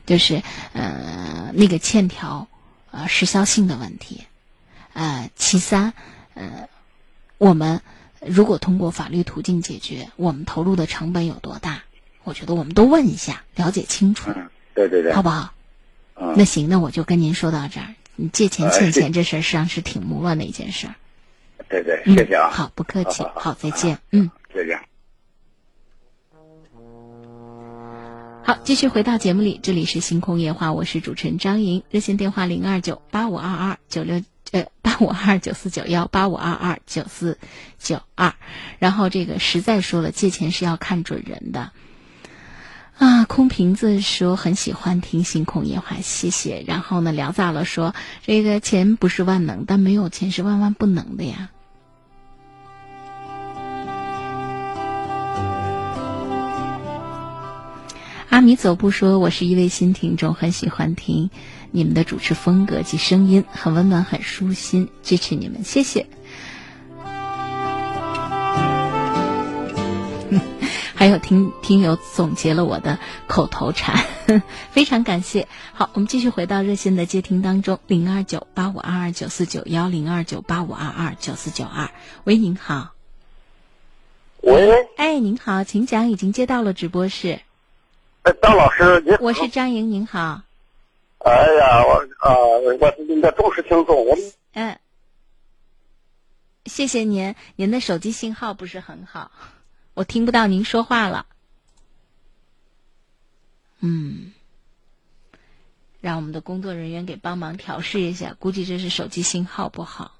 [0.05, 0.41] 就是
[0.71, 2.47] 呃那个欠条
[2.91, 4.23] 呃时效性的问题，
[4.93, 5.93] 呃其三，
[6.33, 6.67] 呃
[7.37, 7.81] 我们
[8.25, 11.83] 如果通过法律途径解决，我们投入的成本有多大？
[12.23, 15.13] 我觉得我们都问一下，了解清楚，嗯，对对对。
[15.13, 15.53] 好不好？
[16.15, 17.95] 嗯那行，那我就跟您说到这儿。
[18.17, 20.95] 你借钱哎欠钱这事儿，实际上是挺磨乱的一件事儿。
[21.69, 22.49] 对对，嗯谢谢啊。
[22.51, 23.99] 好，不客气，好好好，再见。
[24.11, 24.77] 嗯，再见。
[28.49, 37.37] 好，继续回到节目里，这里是星空夜话，我是主持人张莹，热线电话零二九八五二二九六呃八五二九四九幺八五二二九四
[37.77, 38.33] 九二，
[38.79, 41.71] 然后这个实在说了，借钱是要看准人的。
[42.97, 46.63] 啊，空瓶子说很喜欢听星空夜话，谢谢。
[46.65, 47.93] 然后呢，聊咋了说
[48.23, 51.51] 这个钱不是万能，但没有钱是万万不能的呀。
[58.29, 61.31] 阿米走步说：“我是一位新听众，很喜欢听
[61.71, 66.05] 你们的主持风格及声音，很温暖，很舒心，支持你们，谢谢。
[70.93, 74.05] ”还有听听友总结了我的口头禅，
[74.69, 75.47] 非常感谢。
[75.73, 81.89] 好，我们继续回到热线的接听当中，零二九八五二二九四九幺零二九八五二二九四九二。
[82.25, 82.91] 喂，您好。
[84.41, 87.39] 喂，哎，您好，请讲，已经接到了直播室。
[88.23, 90.41] 呃张老师，您好我是张莹，您好。
[91.19, 94.79] 哎呀，我啊、我是您的忠实听众，我们嗯，
[96.65, 99.31] 谢谢您，您的手机信号不是很好，
[99.93, 101.25] 我听不到您说话了。
[103.79, 104.33] 嗯，
[106.01, 110.18] 让我们的工作人员给帮忙调试一下，估计这是手机信号不好。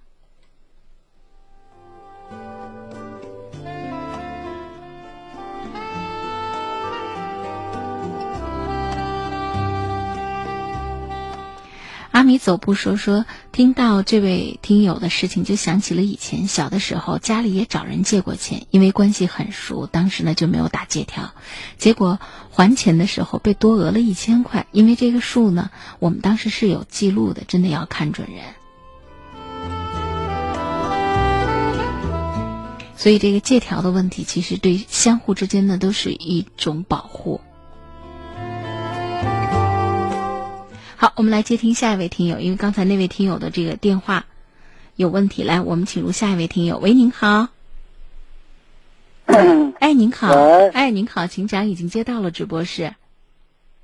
[12.20, 21.32] 阿米走步说说，听到这位听友的事情，就想起了以前小的时候，家里也找人借过钱，因为关系很熟，当时呢就没有打借条，
[21.78, 22.20] 结果
[22.51, 28.43] 还钱的时候被多讹了一千块，因为这个数呢，我们当时是有记录的，真的要看准人。
[32.97, 37.39] 所以这个借条的问题，其实对相互之间呢都是一种保护。
[41.01, 44.25] 好，我们来接听下一位听友，因为刚才那位听友的这个电话
[44.97, 46.77] 有问题，来，我们请入下一位听友。
[46.77, 47.47] 喂，您好。
[49.79, 50.35] 哎，您好。
[50.35, 52.93] 喂哎，您好，请讲，已经接到了直播室。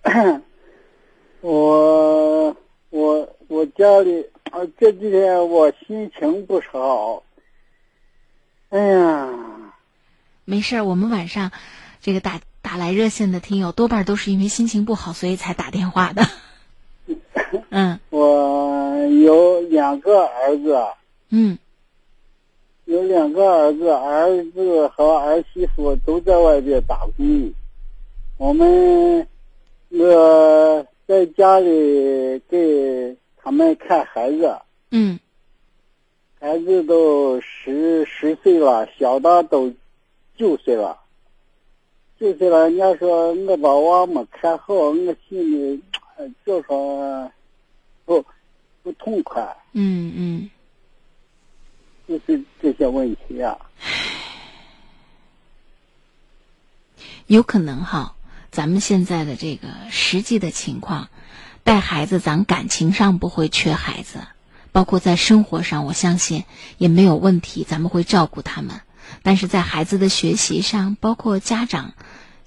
[1.40, 2.58] 我
[2.90, 7.24] 我我家里啊这几天我心情不是好，
[8.72, 9.30] 哎呀，
[10.44, 11.54] 没事儿，我们晚上
[12.02, 16.28] 这个打打来热线的听友，多半都是因为心情不好，所以才打电话的。
[17.76, 18.00] 嗯。
[18.10, 20.78] 我有两个儿子，
[21.30, 21.58] 嗯。
[22.86, 27.52] 有两两个儿子，儿子和儿媳妇都在外边打工，
[28.38, 29.28] 我们
[29.90, 34.56] 那个在家里给他们看孩子，
[34.92, 35.20] 嗯
[36.40, 39.74] 孩子都十十岁了，小的都
[40.38, 41.00] 九岁了。
[42.20, 44.94] 九岁了，人家说我把娃没看好，我
[45.28, 45.82] 心里
[46.18, 47.35] 呃就说不
[48.86, 50.50] 不痛快，嗯嗯，
[52.08, 53.58] 就是这些问题啊。
[57.26, 58.16] 有可能哈，
[58.52, 61.10] 咱们现在的这个实际的情况，
[61.64, 64.20] 带孩子，咱感情上不会缺孩子，
[64.72, 66.44] 包括在生活上，我相信
[66.78, 68.82] 也没有问题，咱们会照顾他们。
[69.24, 71.96] 但是在孩子的学习上，包括家长，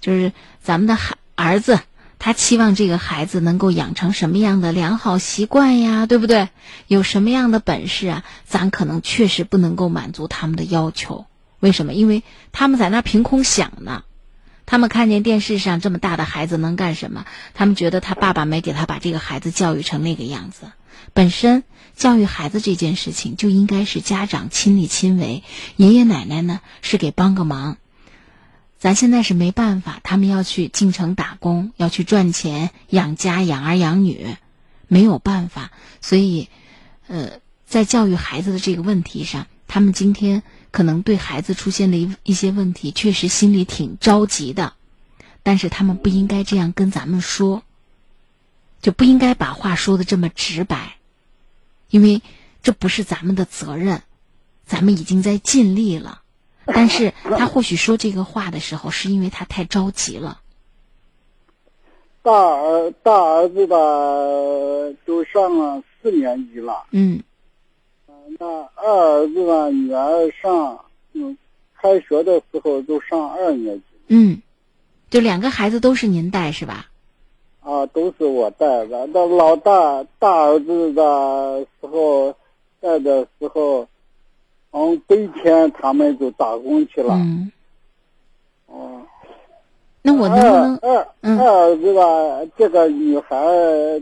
[0.01, 0.33] 就是
[0.63, 1.81] 咱们的孩儿子，
[2.19, 6.49] 他期望这个孩子能够养成什么样的良好习惯呀，对不对？
[6.87, 8.25] 有什么样的本事啊？
[8.45, 11.27] 咱可能确实不能够满足他们的要求。
[11.61, 11.95] 为什么？
[11.95, 14.03] 因为他们在那凭空想呢。
[14.67, 17.25] 他们看见电视上这么大的孩子能干什么？
[17.55, 20.73] 他们觉得他爸爸没给他把这个孩子教育成那个样子。
[21.15, 21.65] 本身
[21.97, 25.43] 教育孩子这件事情就应该是家长亲力亲为，
[25.77, 27.79] 爷爷奶奶呢是给帮个忙。
[28.79, 34.37] 咱现在是没办法，他们要去进城打工，要去赚钱养家养儿养女，
[34.87, 35.71] 没有办法。
[36.01, 36.49] 所以，
[37.07, 40.43] 呃，在教育孩子的这个问题上，他们今天。
[40.71, 44.75] 可能对孩子出现的一一些问题，确实心里挺着急的，
[45.43, 47.63] 但是他们不应该这样跟咱们说，
[48.83, 50.97] 就不应该把话说的这么直白，
[51.89, 52.21] 因为
[52.63, 54.03] 这不是咱们的责任，
[54.67, 56.21] 咱们已经在尽力了，
[56.75, 60.41] 但是他或许说这个话的时候，是因为他太着急了。
[62.23, 63.77] 大儿大儿子吧，
[65.07, 66.85] 都上了四年级了。
[66.91, 67.23] 嗯。
[68.39, 71.39] 那二儿子吧，女儿上，嗯，
[71.81, 73.85] 开学的时候都上二年级。
[74.09, 74.43] 嗯，
[75.09, 76.91] 就两个孩子都是您带是吧？
[77.61, 79.07] 啊，都是我带的。
[79.07, 82.35] 那老大大儿子的时候
[82.81, 83.89] 带的时候，
[84.71, 87.15] 嗯，白天他们就打工去了。
[87.15, 87.51] 嗯。
[88.67, 89.03] 哦。
[90.03, 92.53] 那我能不能二二儿子吧？
[92.57, 93.37] 这个女孩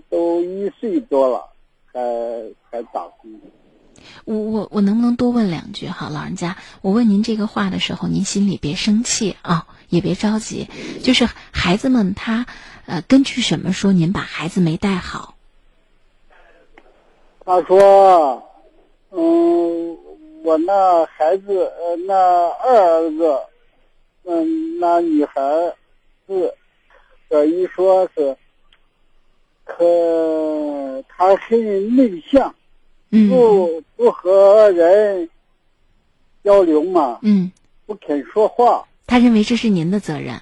[0.08, 1.44] 都一岁多了，
[1.92, 2.00] 还
[2.70, 3.30] 还打工。
[4.24, 10.68] 我我我能不能多问两句哈，老人家，我问您这个话的时候，您心里别生气啊，也别着急。
[11.02, 12.46] 就是孩子们他，
[12.86, 15.34] 呃，根据什么说您把孩子没带好？
[17.44, 18.42] 他说，
[19.10, 19.96] 嗯，
[20.46, 23.36] 我那孩子，呃，那二儿子，
[24.22, 25.42] 嗯，那女孩
[26.28, 26.54] 是，
[27.30, 28.36] 呃，一说是，
[29.64, 32.54] 可他很内向。
[33.10, 35.28] 不不和人
[36.44, 37.18] 交流嘛？
[37.22, 37.50] 嗯，
[37.84, 38.86] 不肯说话。
[39.04, 40.32] 他认为这是您的责任。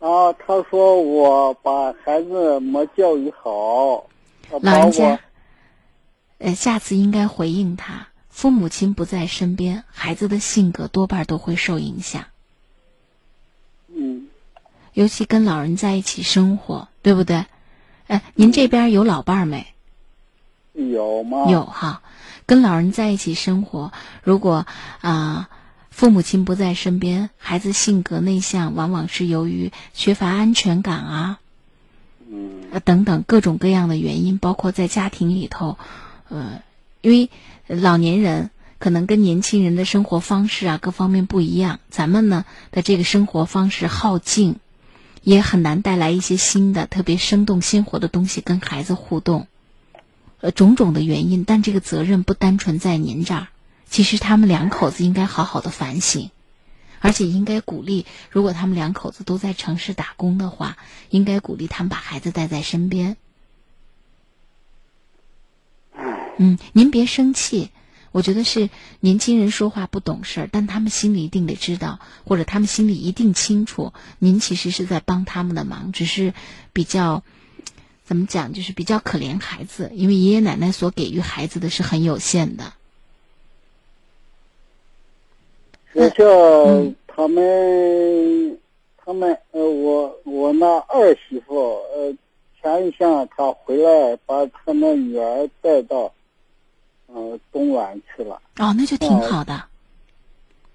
[0.00, 4.04] 啊，他说我把孩子没教育好。
[4.60, 5.20] 老人家，
[6.38, 8.08] 呃，下次应该回应他。
[8.34, 12.24] 父母亲不在身边，孩子的性格多半都会受影响。
[13.94, 14.26] 嗯，
[14.92, 17.46] 尤其跟老人在一起生活，对不对？
[18.08, 19.68] 哎，您这边有老伴儿没？
[20.74, 21.48] 有吗？
[21.48, 22.02] 有哈，
[22.44, 23.92] 跟老人在一起生活，
[24.24, 24.66] 如果
[25.00, 25.48] 啊
[25.90, 31.38] 父母亲不在身边，孩子性格内向，往往是由于缺乏安全感啊，
[32.28, 35.78] 嗯，等等各种各样的原因，包括在家庭里头，
[36.28, 36.60] 呃，
[37.00, 37.30] 因为
[37.66, 44.56] 老年人可能跟年轻人的生活方式啊各方面不一样，咱们呢的这个生活方式耗尽，
[45.22, 49.46] 也很难带来一些新的特别生动鲜活的东西跟孩子互动。
[50.40, 53.48] 呃，种种的原因，但这个责任不单纯在您这儿。
[53.88, 56.30] 其实他们两口子应该好好的反省，
[57.00, 60.76] 而且应该鼓励，如果他们两口子都在城市打工的话，
[61.08, 63.16] 应该鼓励他们把孩子带在身边。
[66.38, 67.70] 嗯，您别生气，
[68.12, 68.68] 我觉得是
[69.00, 76.34] 年轻人说话不懂事儿，但他们心里一定得知道，或者他们心里一定清楚，您其实是在帮他们的忙，只是
[76.72, 77.22] 比较。
[78.06, 78.52] 怎么讲？
[78.52, 82.74] 就是比较可怜孩子，因为爷爷奶奶所给予孩子的是很有限的。
[85.90, 88.58] 学校他们，
[88.98, 92.14] 他们呃，我我那二媳妇呃，
[92.60, 96.12] 前一天她回来把他们女儿带到，
[97.08, 98.40] 嗯，东莞去了。
[98.58, 99.62] 哦，那就挺好的。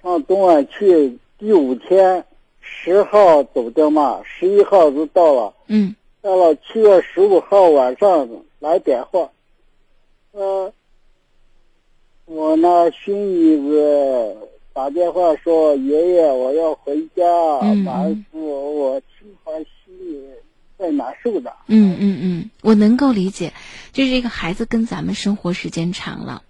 [0.02, 2.24] 上东莞去第五天，
[2.60, 5.54] 十号走的嘛，十一号就到了。
[5.68, 5.96] 嗯。
[6.22, 8.28] 到了七月十五号晚上
[8.60, 9.30] 来电话，
[10.34, 10.74] 呃，
[12.26, 14.38] 我那孙女子
[14.74, 17.24] 打电话说：“爷爷，我要回家。
[17.62, 20.22] 嗯完事我心怀心里
[20.80, 21.58] 怪难受的。
[21.68, 23.54] 嗯嗯嗯，我能够理解，
[23.92, 26.42] 就是这个孩子跟咱们生活时间长了，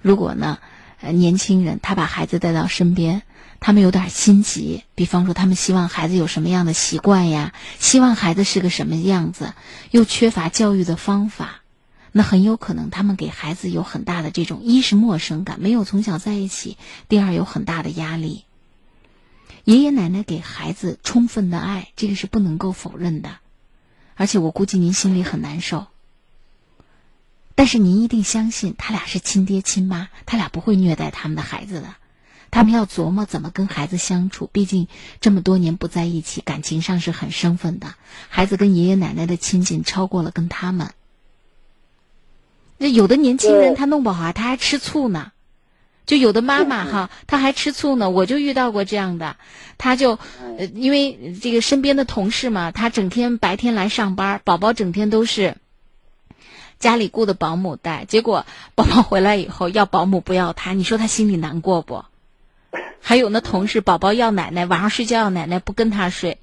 [0.00, 0.58] 如果呢，
[1.02, 3.20] 呃，年轻人他把孩子带到身边，
[3.60, 9.52] 他们有点心急，比方说他们希望孩子有什么样的习惯呀，希望孩子是个什么样子，
[9.90, 11.60] 又缺乏教育的方法，
[12.10, 16.78] 那很有可能他们给孩子有很大的这种一是陌生感，没有从小在一起；
[17.10, 18.44] 第二有很大的压力。
[19.64, 23.30] 爷爷奶奶给孩子充分的爱，这个是不能够否认的。
[24.16, 25.86] 而且我估计您心里很难受，
[27.54, 31.94] 但是您一定相信他俩是亲爹亲妈，他俩不会虐待他们的孩子的，
[32.50, 34.48] 他们要琢磨怎么跟孩子相处。
[34.52, 34.86] 毕竟
[35.20, 37.94] 这么多年不在一起，感情上是很生分的。
[38.28, 40.92] 孩子跟爷爷奶奶的亲近超过了跟他们。
[42.78, 45.32] 那有的年轻人他弄不好他还吃醋呢，
[46.06, 48.10] 就有的妈妈哈，她还吃醋呢。
[48.10, 49.36] 我就遇到过这样的，
[49.78, 50.18] 她就
[50.58, 55.56] 呃，因为这个身边的同事嘛，她整天白天来上班，宝宝整天都是
[56.78, 58.44] 家里雇的保姆带，结果
[58.74, 62.04] 宝宝回来以后要保姆不要她，你说她心里难过不？
[63.00, 66.38] 还有那同事，宝宝要奶奶，晚上睡觉要奶奶，不跟他睡。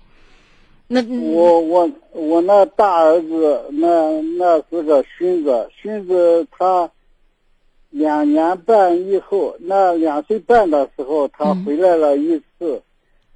[0.88, 6.92] 那我我我那大儿子那那是个孙子，孙子他
[7.92, 12.82] 两年半以后，那两岁半的时候，他回来了一次，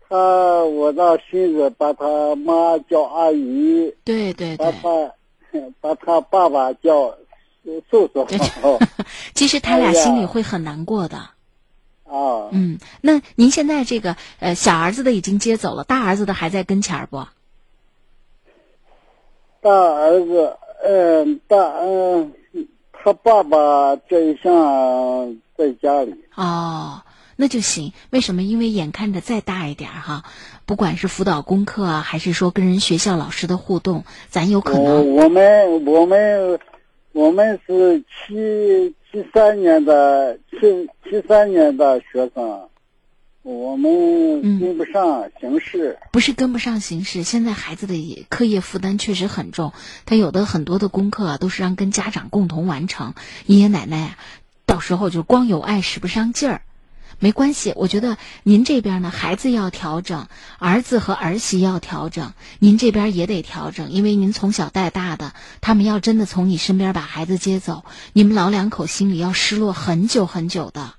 [0.08, 5.12] 他我那孙子把他妈叫阿姨，对对把他
[5.80, 7.16] 把他爸爸叫
[7.91, 8.26] 叔叔。
[9.36, 11.18] 其实他俩心里会很难过的。
[12.06, 17.26] 啊，嗯，那您现在这个呃小儿子的已经接走了，大儿子的还在跟前儿不？
[19.60, 22.32] 大儿子，嗯，大嗯，
[23.06, 26.16] 他爸爸这一项在家里。
[26.34, 27.03] 哦，
[27.36, 27.93] 那就行。
[28.10, 28.41] 为什么？
[28.41, 30.24] 因为眼看着再大一点儿哈，
[30.66, 35.16] 不管是辅导功课啊，还是说跟人学校老师的互动，咱有可能。
[35.16, 36.60] 我们我们
[37.12, 42.68] 我们是七七三年的七七三年的学生。
[43.48, 47.22] 我们跟不上形势、嗯，不是跟不上形势。
[47.22, 49.72] 现在孩子的课业负担确实很重，
[50.08, 53.14] 他有的很多的功课啊，都是让跟家长共同完成。
[53.46, 54.18] 爷爷奶奶啊，
[54.66, 56.64] 到时候就光有爱使不上劲儿。
[57.20, 60.28] 没关系，我觉得您这边呢，孩子要调整，
[60.58, 70.96] 儿子和儿媳要调整，您这边也得调整，因为您从小带大的，他们要真的从你身边把孩子接走，你们老两口心里要失落很久很久的。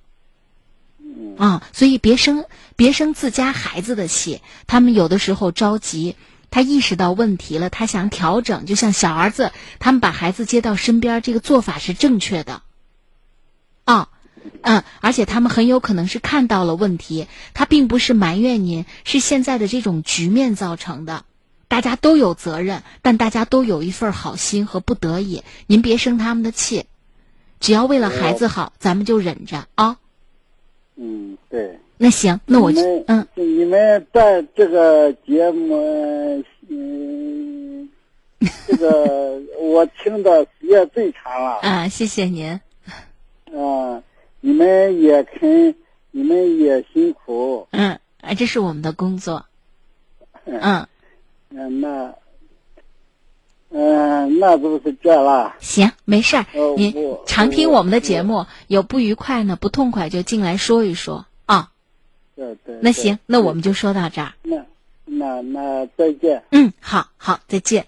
[1.39, 2.45] 啊，所以别生
[2.77, 4.41] 别生自家孩子的气。
[4.67, 6.17] 他们有的时候着急，
[6.51, 8.65] 他意识到问题了，他想调整。
[8.65, 12.63] 就像小儿子，他们把孩子接到身边，这个做法是正确的。
[13.85, 14.09] 啊，
[14.63, 21.25] 嗯，而且他们很有可能是看到了问题，他并不是埋怨您，是现在的这种局面造成的。
[21.69, 25.43] 大家都有责任，但大家都有一份好心和不得已。
[25.67, 26.87] 您别生他们的气，
[27.61, 29.97] 只要为了孩子好，咱们就忍着啊。
[30.97, 31.79] 嗯，对。
[31.99, 32.71] 那行，那我
[33.07, 37.89] 嗯，你们在这个节目，嗯，
[38.67, 41.61] 这个我听的时间最长了。
[41.63, 42.61] 啊，谢谢您。
[43.55, 44.03] 啊，
[44.41, 45.75] 你们也肯，
[46.11, 47.67] 你们也辛苦。
[47.71, 49.47] 嗯，啊，这是我们的工作。
[50.45, 50.87] 嗯。
[51.51, 52.15] 嗯，那，
[53.79, 55.55] 嗯，那就是这了。
[55.61, 56.47] 行，没事儿。
[56.79, 56.95] 您
[57.27, 61.71] 常听我们的节目，有不愉快呢、不痛快就进来说一说啊。
[62.35, 62.79] 对对。
[62.81, 64.33] 那行，那我们就说到这儿。
[64.43, 64.65] 那
[65.05, 66.43] 那那再见。
[66.53, 67.87] 嗯，好好，再见。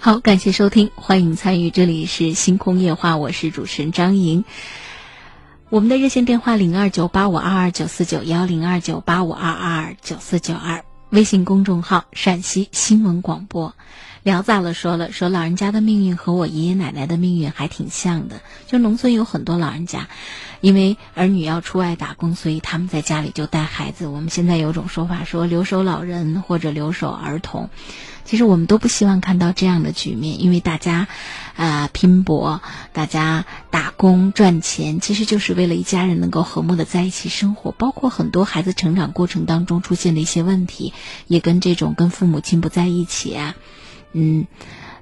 [0.00, 4.44] 好，感谢收听，欢迎参与，这里是星空夜话，我是主持人张莹。
[5.70, 13.74] 我们的热线电话零二九八五二二九四九幺零二九八五二二九四九二，微信公众号陕西新闻广播。
[14.22, 20.08] 聊早了说了，说老人家的命运和我爷爷奶奶的命运还挺像的，就农村有很多老人家，
[20.60, 24.06] 因为儿女要出外打工，所以他们在家里就带孩子。
[24.06, 27.68] 我们现在有种说法说留守老人或者留守儿童。
[28.28, 31.08] 其实我们都不希望看到这样的局面，因为大家，
[31.56, 32.60] 啊、拼搏，
[32.92, 37.72] 大家打工赚钱，其实就是为了一家人能够和睦的在一起生活。
[37.72, 40.92] 包括很多孩子成长过程当中出现的一些问题，
[41.26, 43.54] 也跟这种跟父母亲不在一起啊，
[44.12, 44.46] 嗯，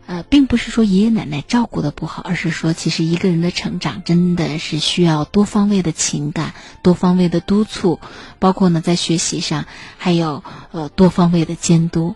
[0.07, 7.99] 呃，并不是说爷爷奶奶照顾的不好，而是说其实一个人的成长真的是需要多方位的情感、多方位的督促，
[8.39, 9.65] 包括呢在学习上
[9.99, 12.15] 还有呃多方位的监督。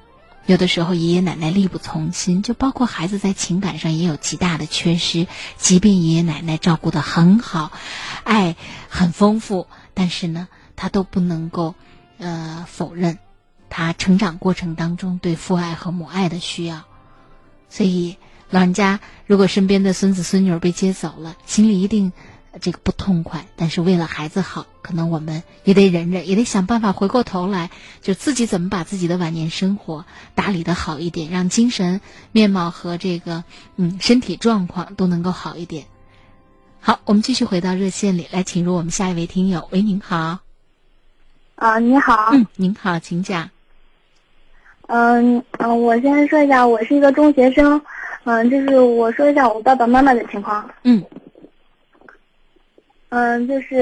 [0.51, 5.29] 有的时候爷爷奶奶力不从心，就包括孩子在情感上也有极大的缺失。
[5.57, 7.71] 即便爷爷奶奶照顾的很好，
[8.25, 8.57] 爱
[8.89, 11.77] 很丰富，但是呢，他都不能够
[12.19, 13.19] 呃否认
[13.69, 16.83] 他成长过程当中对父爱和母爱的需要。
[17.69, 18.17] 所以，
[18.51, 22.13] 老人家如果身边的孙子孙女被接走了，心里一定
[22.61, 23.47] 这个不痛快。
[23.57, 27.71] 但是为了孩子好，可能我们也得忍忍，也得想办法回过头来，
[28.01, 32.01] 就自己怎么把自己的晚年生活打理的好一点，让精神
[32.33, 33.45] 面貌和这个
[33.77, 35.85] 嗯身体状况都能够好一点。
[36.81, 39.69] 好，我们继续回到热线里来，请入我们下一位听友。
[39.71, 40.39] 喂，您好。
[41.57, 42.31] 啊，你好。
[42.33, 43.51] 嗯，您好，请讲。
[44.87, 47.81] 嗯嗯，我先说一下，我是一个中学生。
[48.25, 50.69] 嗯，就是我说一下我爸爸妈妈的情况。
[50.83, 51.05] 嗯。
[53.11, 53.77] 嗯，就是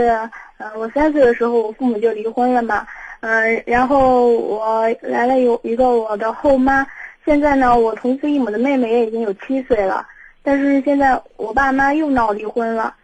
[0.59, 2.87] 呃，我三岁的时候，我父母就离婚了嘛。
[3.21, 6.87] 嗯，然后我来了有一个我的后妈。
[7.25, 10.07] 现在呢，我同父异母的妹妹也已经有七岁了。
[10.43, 12.95] 但是现在我爸妈又闹离婚了。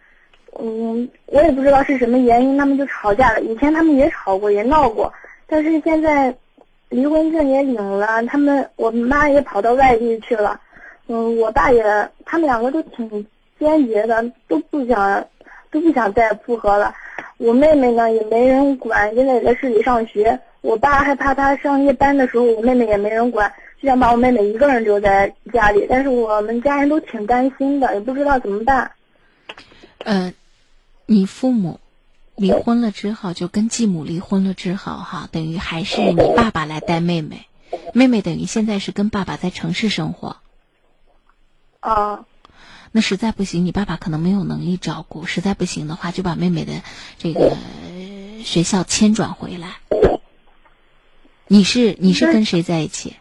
[0.59, 3.41] 嗯，我也不知道是什么原因，他们就吵架了。
[3.41, 5.11] 以前他们也吵过，也闹过，
[5.47, 6.35] 但是现在。
[6.89, 10.57] 离婚证也领了，他们我妈也跑到外地去了，
[11.07, 11.83] 嗯，我爸也，
[12.23, 13.25] 他们两个都挺
[13.59, 15.25] 坚决的，都不想，
[15.75, 16.95] 都不想再复合了。
[17.37, 20.39] 我妹妹呢也没人管，现在也在市里上学。
[20.61, 25.85] 我爸害怕她上夜班的时候，我妹妹也没人管，就想把我妹妹一个人留在家里。
[25.89, 28.91] 但是我们家人都挺担心的，也不知道怎么办。
[29.99, 30.33] 呃，
[31.05, 31.79] 你父母。
[32.37, 37.47] 离婚了之后，就跟继母离婚了之后，哈，等于还是你爸爸来带妹妹，
[37.93, 40.35] 妹妹等于现在是跟爸爸在城市生活。
[41.79, 42.25] 啊，
[42.95, 46.81] 那实在不行，你爸爸可能没有能力照顾，实在不行的话，就把妹妹的
[47.17, 47.57] 这个
[48.41, 49.79] 学校迁转回来。
[51.45, 53.17] 你是你是跟谁在一起？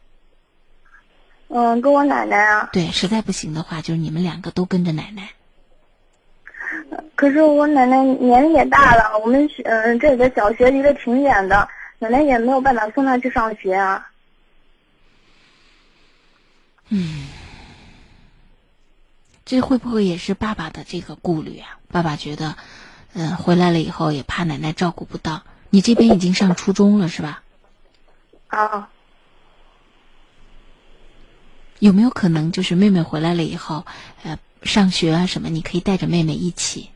[1.48, 2.70] 嗯，跟我奶奶啊。
[2.72, 5.30] 对，实在不行的话，就是你们两个都跟着奶奶。
[7.16, 11.68] 可是我奶奶年龄也大了，我们嗯这里的小学离得挺远的，
[11.98, 14.08] 奶奶也没有办法送她去上学啊。
[16.90, 17.26] 嗯，
[19.44, 21.78] 这会不会也是爸爸的这个顾虑啊？
[21.90, 22.56] 爸爸觉得，
[23.12, 25.42] 嗯，回来了以后也怕奶奶照顾不到。
[25.70, 27.42] 你这边已经上初中了是吧？
[28.48, 28.88] 啊。
[31.78, 33.84] 有没有可能就是妹妹回来了以后，
[34.22, 34.38] 呃？
[34.62, 36.88] 上学啊什么，你可以带着妹妹一起。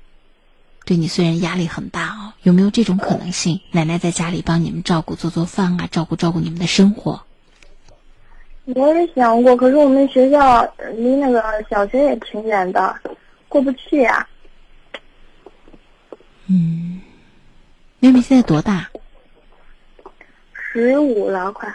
[0.87, 3.61] 对你虽然压力很大哦，有没有这种可能性？
[3.73, 7.25] 奶奶在家里帮你们照顾做做饭啊，照顾照顾你们的生活。
[8.75, 10.63] 我也想过，可是我们学校
[10.95, 12.95] 离那个小学也挺远的，
[13.49, 14.29] 过不去呀。
[16.49, 17.01] 嗯，
[17.99, 18.89] 妹妹现在多大？
[20.53, 21.69] 十五了，快。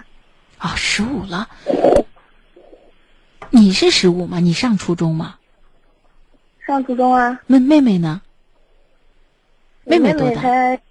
[0.59, 1.47] 啊，十五了。
[3.49, 4.39] 你是十五吗？
[4.39, 5.35] 你上初中吗？
[6.65, 8.21] 上初中啊，那妹妹呢？
[9.83, 10.41] 妹妹多大？
[10.41, 10.81] 才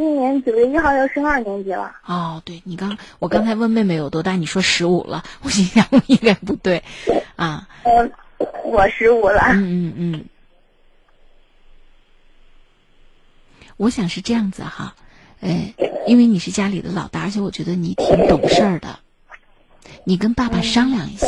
[0.00, 1.94] 今年九月一号要升二年级了。
[2.06, 6.82] 哦，对你刚我刚才问妹妹有多大，你说十五了，我心想应该不对，
[7.36, 7.68] 啊。
[7.82, 8.10] 嗯，
[8.64, 9.42] 我十五了。
[9.52, 10.24] 嗯嗯嗯。
[13.76, 14.94] 我想是这样子哈，
[15.40, 15.74] 呃，
[16.06, 19.00] 因为你是家里的老大，而且我觉得你挺懂事儿的，
[20.04, 21.26] 你跟爸爸商量一下。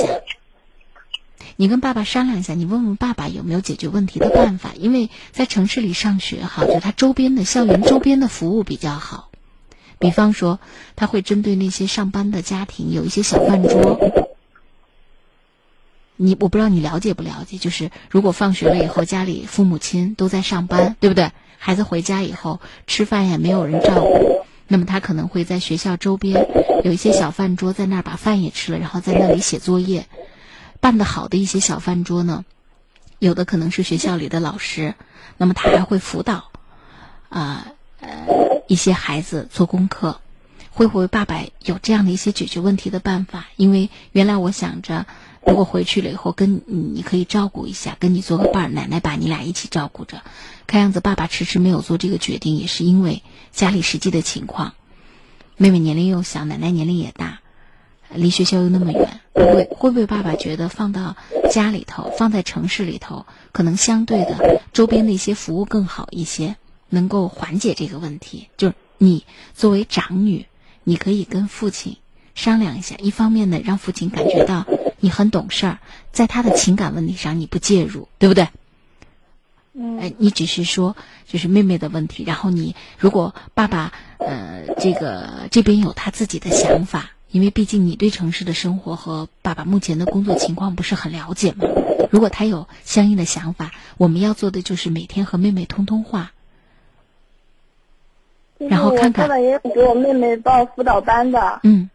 [1.56, 4.72] 你跟爸爸商量一下，你问问爸爸有没有解决问题的办法。
[4.78, 9.30] 因为在城市里上学哈，就他周边的校园周边的服务比较好。
[9.98, 10.58] 比方说，
[10.96, 14.00] 他会针对那些上班的家庭有一些小饭桌。
[16.16, 21.30] 你我不知道你了解不了解，就是如果放学了以后家里父母亲都在上班，对不对？
[21.58, 26.46] 孩子回家以后吃饭也没有人照顾，那么他可能会在学校周边
[26.82, 30.06] 有一些小饭桌，在那儿把饭也吃了，然后在那里写作业。
[30.82, 32.44] 办得好的一些小饭桌呢，
[33.20, 34.96] 有的可能是学校里的老师，
[35.36, 36.50] 那么他还会辅导，
[37.28, 37.68] 啊
[38.00, 38.10] 呃
[38.66, 40.20] 一些孩子做功课，
[40.72, 43.46] 会不会爸爸有这样的一些解决问题的办法？
[43.54, 45.06] 因为原来我想着，
[45.46, 50.20] 如果回去了以后跟你可以照顾一下，跟你做个伴儿，奶奶把你俩一起照顾着。
[50.66, 53.22] 看样子爸爸迟迟没有做这个决定，也是因为
[53.52, 54.74] 家里实际的情况，
[55.56, 57.38] 妹妹年龄又小，奶奶年龄也大。
[58.14, 61.16] 离学校又那么远，会会不会爸爸觉得放到
[61.50, 66.56] 家里头，放在城市里头，可能相对的周边的一些服务更好一些，
[66.88, 68.48] 能够缓解这个问题？
[68.56, 70.46] 就是你作为长女，
[70.84, 71.96] 你可以跟父亲
[72.34, 72.96] 商量一下。
[72.98, 74.66] 一方面呢，让父亲感觉到
[75.00, 75.78] 你很懂事儿，
[76.12, 78.48] 在他的情感问题上你不介入，对不对？
[79.74, 80.96] 嗯，哎，你只是说
[81.26, 91.66] 就是妹妹的问题，然后你如果爸爸呃这个这边有他自己的想法，因为毕竟你对城市的生活和爸爸目前的工作情况不是很了解嘛。
[92.10, 96.32] 如果他有相应的想法，我们要做的就是每天和妹妹通通话，
[98.58, 101.88] 然后看看爸爸也有给我妹妹报辅导班的，嗯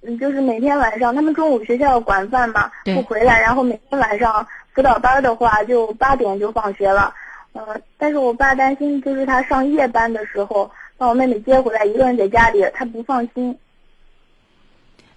[0.00, 7.12] 嗯，就是每天晚上他们中午学校管饭嘛，不回来，然后每天晚上辅导班的话就八点就放学了，
[7.52, 13.58] 呃，但是我爸担心就是他上夜班的时候把我妹妹接回来一个人在家里，他不放心。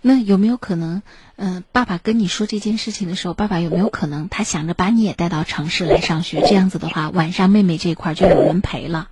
[0.02, 1.04] 那有没有可能，
[1.36, 6.41] 嗯、爸爸跟你说这件事情的时候，爸爸有没有可能他想着把你也带到城市来上学？
[6.41, 9.10] 这样子的话，晚上妹妹这块儿就有人陪了。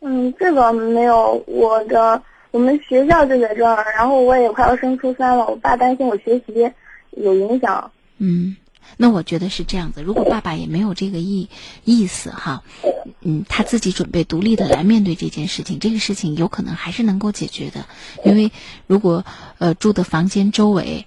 [0.00, 6.72] 嗯，这个没有，我的我们学校就在这儿，然后我也快要升初三了，我爸担心我学习
[7.12, 7.92] 有影响。
[8.18, 8.56] 嗯，
[8.96, 10.02] 那我觉得是这样子。
[10.02, 11.48] 如果爸爸也没有这个意
[11.84, 12.62] 意思哈，
[13.20, 17.86] 嗯，他自己准备独立的来面对这件事情，这个事情有可能还是能够解决的。
[18.24, 18.52] 因为
[18.86, 19.24] 如果
[19.58, 21.06] 呃住的房间周围，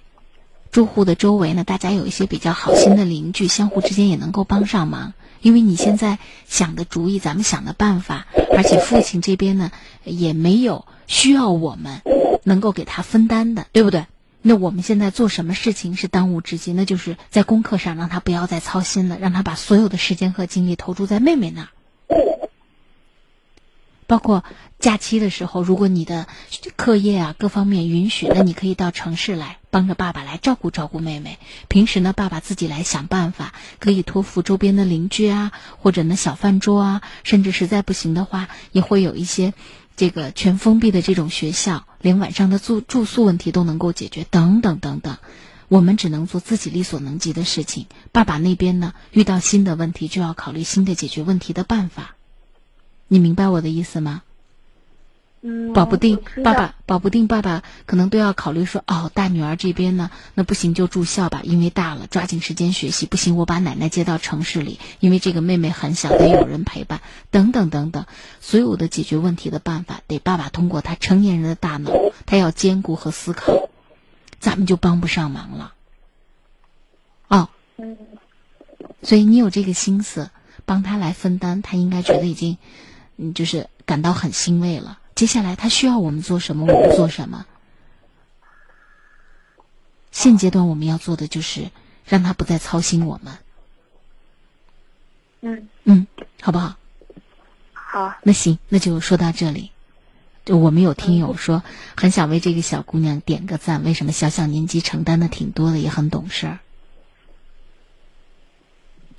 [0.70, 5.14] 住户的周围呢，大家有一些比较好心的邻居，相互之间也能够帮上忙。
[5.40, 9.70] 因为你现在想的主意，咱们想的办法，而且父亲这边呢
[10.04, 12.02] 也没有需要我们
[12.42, 14.04] 能够给他分担的，对不对？
[14.48, 16.72] 那我们现在做什么事情是当务之急？
[16.72, 21.68] 那就是在功课上让他不要再操心了，让他把所有的时间和精力投注在妹妹那儿。
[24.06, 24.42] 包括
[24.78, 26.26] 假期的时候，如果你的
[26.76, 31.38] 课业啊各方面允许，那你可以到城市来帮着爸爸来照顾照顾妹妹。
[31.68, 39.52] 平时呢，爸爸自己来想办法，可以托付周边的邻居啊，或者呢小饭桌啊，甚至实在不行的话，也会有一些
[39.98, 45.18] 这个全封闭的这种学校，连晚上的住住宿问题都能够解决，等等等等。
[45.66, 47.86] 我们只能做自己力所能及的事情。
[48.12, 52.14] 爸爸那边呢，遇到新的问题就要考虑新的解决问题的办法。
[53.08, 54.22] 你明白我的意思吗？
[55.40, 63.06] 嗯，保不定爸爸，保不定爸爸可能都要考虑说，哦，大女儿这边呢，那不行就住校吧，因为大了，抓紧时间学习。
[63.06, 68.06] 不行，我把奶奶接到城市里，因为这个妹妹很小，得有人陪伴，等等等等。
[68.40, 71.92] 所有的解决问题的办法，得爸爸通过他成年人的大脑，
[72.26, 73.68] 他要兼顾和思考，
[74.40, 75.72] 咱们就帮不上忙了。
[77.28, 77.96] 哦，嗯
[79.02, 80.30] 所以你有这个心思
[80.64, 82.58] 帮他来分担，他应该觉得已经，
[83.16, 84.97] 嗯，就是感到很欣慰了。
[85.18, 87.44] 接下来他需要我们做什么，我们做什么。
[90.12, 91.72] 现阶段我们要做的就是
[92.06, 93.38] 让他不再操心我们，
[95.40, 96.06] 嗯，嗯，
[96.40, 96.76] 好不好？
[97.72, 99.72] 好，那行，那就说到这里。
[100.44, 101.64] 就我们有听友说，
[101.96, 103.82] 很想为这个小姑娘点个赞。
[103.82, 106.60] 为什么小小年纪承担的挺多的，也很懂事儿，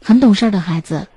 [0.02, 1.10] 很懂事儿的孩子。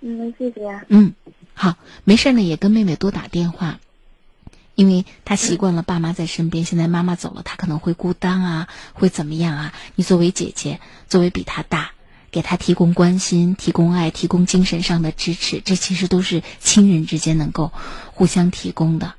[0.00, 0.84] 嗯，谢谢。
[0.88, 1.14] 嗯，
[1.62, 3.78] 好，没事呢，也跟妹妹多打电话，
[4.74, 9.72] 因为她习惯了爸妈在身边，现在妈妈走了，她可能会孤单啊，会怎么样啊？
[9.94, 11.92] 你作为姐姐，作为比她大，
[12.32, 17.70] 给她提供关心、提供爱、提供精神上的支持，这其实都是亲人之间能够
[18.06, 19.14] 互相提供的。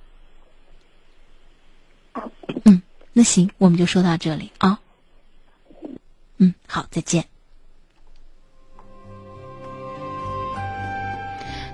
[2.66, 2.82] 嗯，
[3.14, 4.82] 那行，我们就说到这里啊。
[6.40, 7.24] 嗯，好，再见。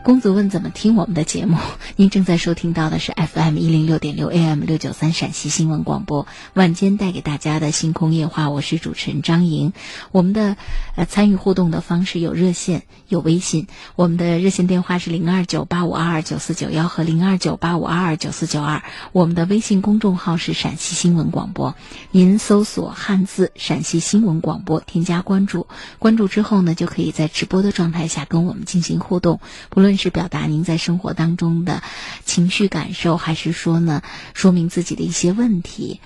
[0.02, 1.58] 公子问怎么听我们的节目？
[1.96, 9.72] 您正在收听到的是 FM 一零六点六 AM 六九三陕西新闻广播晚间带给大家的星空夜话，我是主持人张莹。
[10.12, 10.58] 我们的
[10.96, 13.68] 呃参与互动的方式有热线，有微信。
[13.96, 18.82] 我们的热线电话是零二九八五二二九四九幺和零二九八五二二九四九二。
[19.12, 21.76] 我们的微信公众号是陕西新闻广播，
[22.12, 25.68] 您搜索汉字陕西新闻广播，添加关注。
[26.00, 29.40] 关注之后呢，就可以在直播的状态下跟我们进行互动，
[29.70, 31.84] 不论是表达您在生活当中的
[32.26, 34.02] 情绪感受，还是说呢
[34.34, 36.02] 说明自己的一些问题，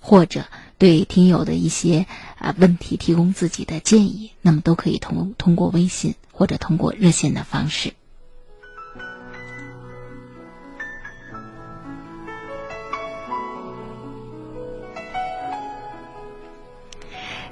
[0.00, 0.46] 或者
[0.78, 2.06] 对听友的一些
[2.38, 7.94] 啊、问题提供自己的建议，那么都可以通通过微信或者通过热线的方式。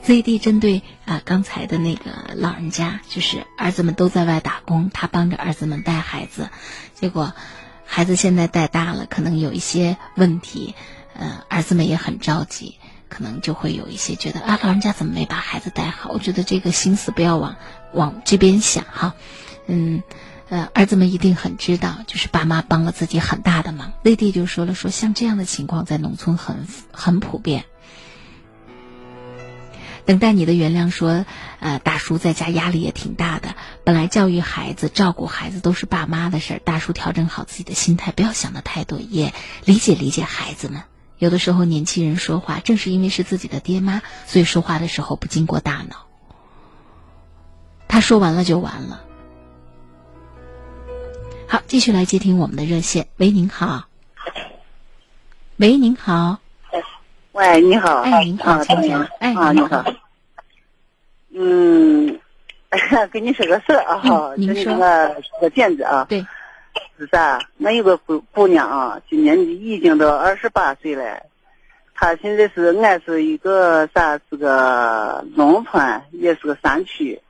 [0.07, 6.51] ZD 针对啊、刚才的那个老人家，就是儿子们都在外打工，他帮着儿子们带孩子，
[6.95, 7.33] 结果
[7.87, 10.75] 孩子现在带大了，可能有一些问题，
[11.19, 12.77] 呃，儿子们也很着急，
[13.09, 16.11] 可能就会有一些觉得啊，老人家怎么没把孩子带好？
[16.11, 17.57] 我觉得这个心思不要往
[17.93, 19.15] 往这边想哈，
[19.67, 20.03] 嗯。
[20.51, 23.95] 呃，儿子们一定很知道，就是爸妈帮了自己很大的忙。
[24.03, 27.65] 内地就说了，说像这样的情况在农村很很普遍。
[30.07, 31.25] 等待你的原谅说，
[31.61, 33.55] 呃，大叔在家压力也挺大的。
[33.85, 39.33] 本来教育孩子、照顾孩子都是爸妈的事儿，大叔调整好自己的心态，不要想的太多，也
[39.65, 40.83] 理解理解孩子们。
[41.19, 46.07] 有的时候年轻人说话，正是因为是自己的爹妈，所以说话的时候不经过大脑。
[47.89, 49.05] 他说完了就完了。
[51.49, 53.09] 好，继续来接听我们的热线。
[53.17, 53.85] 喂，您好。
[55.57, 56.44] 喂，您好。
[57.35, 58.03] 喂，你好。
[58.03, 59.85] 哎，您好，啊，你好。
[61.35, 62.21] 嗯，
[63.11, 66.07] 跟你说个事儿啊，哈，您说个个件子啊。
[66.09, 66.25] 对。
[66.97, 67.41] 是啥？
[67.59, 71.21] 我有个姑姑娘啊，今年已经都二十八岁了。
[71.93, 74.17] 她现在是俺是一个啥？
[74.31, 77.21] 是个农村，也是个山区。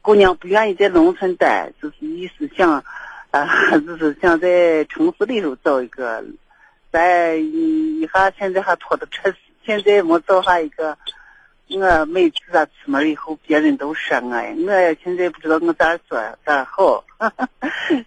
[0.00, 2.82] 姑娘不愿意在农村待，就是意思想，
[3.30, 3.46] 啊，
[3.86, 6.24] 就是想在城市里头找一个。
[6.94, 9.34] 再一下，现在还拖着车，
[9.66, 10.96] 现在没找下一个。
[11.66, 17.04] 我每次啊出门以后，别人都说我，我现在不知道我咋说咋好。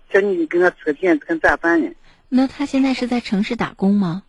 [0.09, 1.91] 叫 你给我出个点子，看咋办呢？
[2.29, 4.23] 那他现在是在城市打工吗？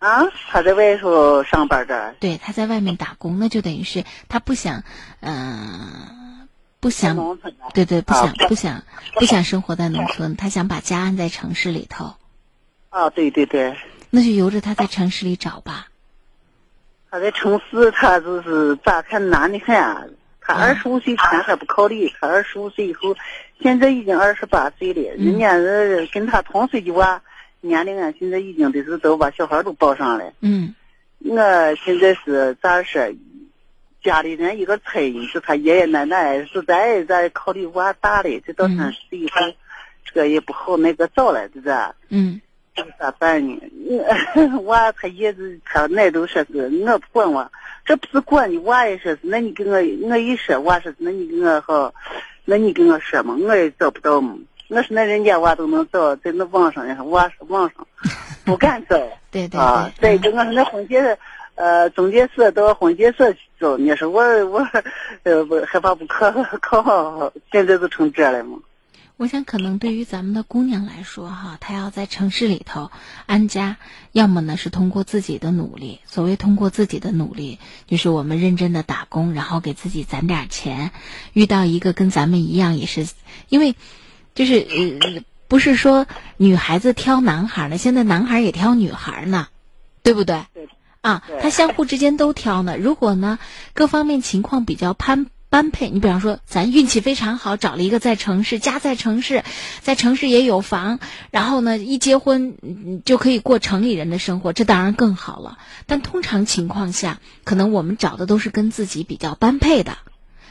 [0.00, 2.14] 啊，他在外头上班的。
[2.20, 4.84] 对，他在外面打工，那就等于是他不想，
[5.20, 6.46] 嗯，
[6.78, 7.16] 不想，
[7.72, 8.82] 对对，不想不想
[9.14, 12.16] 不想生活在农村，他想把家安在城市里头。
[12.90, 13.74] 啊，对对对。
[14.10, 15.86] 那就由着他在城市里找吧。
[17.10, 20.04] 他在城市，他就是咋看难的很啊。
[20.40, 23.16] 他二十五岁前还不考虑，他二十五岁以后，
[23.60, 25.14] 现在已经二十八岁了。
[25.16, 27.22] 人家是跟他同岁的娃，
[27.60, 30.32] 年龄啊，现在已经得是都把小孩都抱上了。
[30.40, 30.74] 嗯。
[31.20, 31.36] 我
[31.76, 33.16] 现在是咋说？
[34.02, 39.40] 家里人一个催，是他爷爷奶奶实在在考虑娃大了，这到三十岁以后，
[40.06, 41.76] 这个也不好那个早了，是不是？
[42.08, 42.40] 嗯。
[42.74, 43.60] 这咋办呢？
[44.64, 47.50] 娃他爷子他奶都说是我不管娃，
[47.84, 49.74] 这不是管你娃也说是，那你跟我
[50.08, 51.92] 我一说娃说是，那你跟我好，
[52.44, 54.36] 那你跟我说嘛，我也找不到嘛。
[54.68, 57.86] 我说那人家娃都能找，在那网上呀，娃是网上
[58.44, 58.96] 不敢找。
[59.30, 59.60] 对对对。
[59.60, 61.18] 啊，再一个我说那婚介
[61.56, 64.66] 呃中介所到婚介所去找，你说我我
[65.24, 68.58] 呃不害怕不可靠，现在都成这了嘛。
[69.20, 72.90] 我想，可能对于咱们的姑娘来说，哈，她要在城市里头
[73.26, 73.76] 安家，
[74.12, 76.00] 要么呢是通过自己的努力。
[76.06, 80.90] 所谓通过自己的努力，就是我们认真的打工，然后给自己攒点钱。
[81.34, 83.06] 遇到一个跟咱们一样，也是，
[83.50, 83.74] 因为，
[84.34, 86.06] 就是呃，不是说
[86.38, 89.48] 女孩子挑男孩呢，现在男孩也挑女孩呢，
[90.02, 90.46] 对不对？
[90.54, 90.66] 对。
[91.02, 92.78] 啊，他相互之间都挑呢。
[92.78, 93.38] 如果呢，
[93.74, 95.26] 各方面情况比较攀。
[95.50, 99.44] 般配，你比方说，咱运气非常好，找了一个在城市，家在城市，
[99.82, 101.00] 在城市也有房，
[101.32, 102.56] 然后呢，一结婚
[103.04, 105.58] 就可以过城里人的生活，这当然更好了。
[105.86, 109.98] 但通常情况下，可能我们找的都是跟自己比较般配的。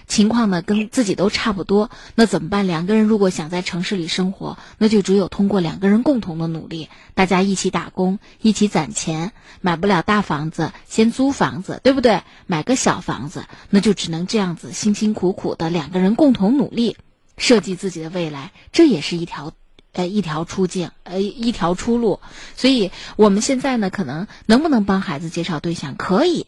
[0.10, 2.66] 情况呢，跟自己都差不多，那怎么办？
[2.66, 9.32] 两个人如果想在城市里生活，那就只有通过两个人共同的努力，大家一起打工，一起攒钱，
[9.62, 12.24] 买不了大房子，先租房子，对不对？
[12.48, 16.98] 买个小房子，那就只能这样子，辛辛苦苦的两个人共同努力，
[17.38, 19.54] 设计自己的未来，这也是一条，
[19.94, 22.20] 呃，一条出境，呃，一条出路。
[22.56, 25.96] 所以我们现在呢，可能能不能帮孩子介绍对象？
[25.96, 26.48] 可以。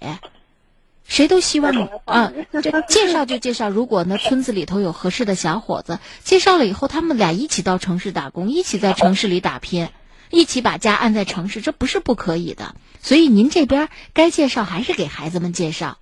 [1.11, 1.73] 谁都希望
[2.05, 2.31] 啊，
[2.63, 3.69] 这介绍就介绍。
[3.69, 9.89] 如果呢，村子里头有合适的小伙子，介绍了以后，他们俩一起到城市打工，一起在城市里打拼，
[10.29, 12.75] 一起把家安在城市，这不是不可以的。
[13.01, 15.97] 所以您这边该介绍还是给孩子们介绍。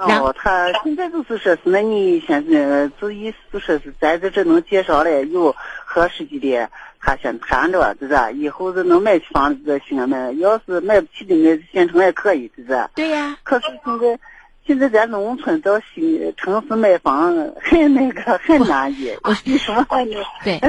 [0.00, 5.54] 哦，他现在就是说是，那你现在就意思就说是咱在这能介绍了有
[5.84, 6.68] 合适的。
[7.02, 8.32] 他先谈着，是不是？
[8.34, 12.88] 以后是能买起房子再行买，要是买不起的，买县城也可以，是不是？
[12.94, 13.38] 对呀。
[13.42, 14.20] 可是现在，
[14.66, 19.18] 现在咱农村到新城市买房很那个很难的。
[19.22, 19.86] 我你说呢？
[20.44, 20.60] 对，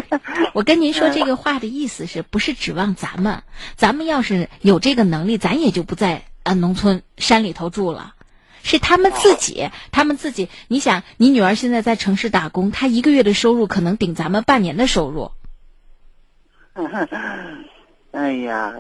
[0.54, 3.44] 我跟您说这个话的意思是不是指望咱们？
[3.76, 8.14] 咱们要是有这个能力，咱也就不在啊农村山里头住了。
[8.64, 10.50] 是他们自己，他们自己。
[10.68, 15.32] 你想，你女儿现在在城市打工，她一个月的收入可能顶咱们半年的收入。
[18.12, 18.74] 哎呀，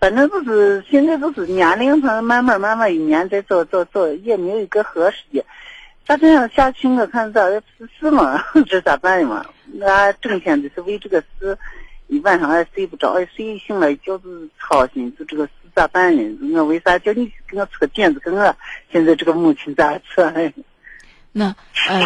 [0.00, 5.44] 反正就是现在都是年龄上慢慢慢慢一年再找找找，也没有一个合适的。
[6.06, 6.88] 咋这样下去？
[6.88, 8.42] 我看咋的不是嘛？
[8.66, 9.44] 这咋办嘛？
[9.82, 11.58] 俺整天就是为这个事，
[12.06, 15.46] 一晚上也睡不着，睡醒了一觉子操心，就这个
[15.78, 16.58] 咋办呢？
[16.58, 18.18] 我为啥叫你给我出个点子？
[18.18, 18.56] 给我
[18.90, 20.32] 现在这个母亲咋说？
[21.30, 21.54] 那
[21.88, 22.04] 呃。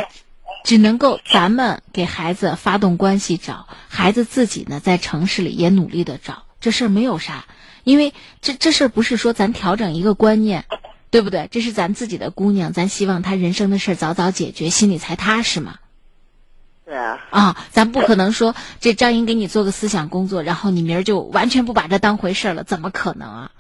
[0.65, 7.47] 只能够咱们给孩子发动关系找，孩子自己呢在城市里也努力的找，这事儿没有啥，
[7.83, 10.65] 因为这这事儿不是说咱调整一个观念，
[11.11, 11.49] 对不对？
[11.51, 15.79] 这是咱自己的姑娘，咱希望她人生的事儿早早解决，心里才踏实嘛。
[16.85, 17.19] 对啊。
[17.31, 23.51] 啊，咱不可能说这张英给你做个思想工作，然后你明儿就完全不把这当回事儿了，怎么可能啊？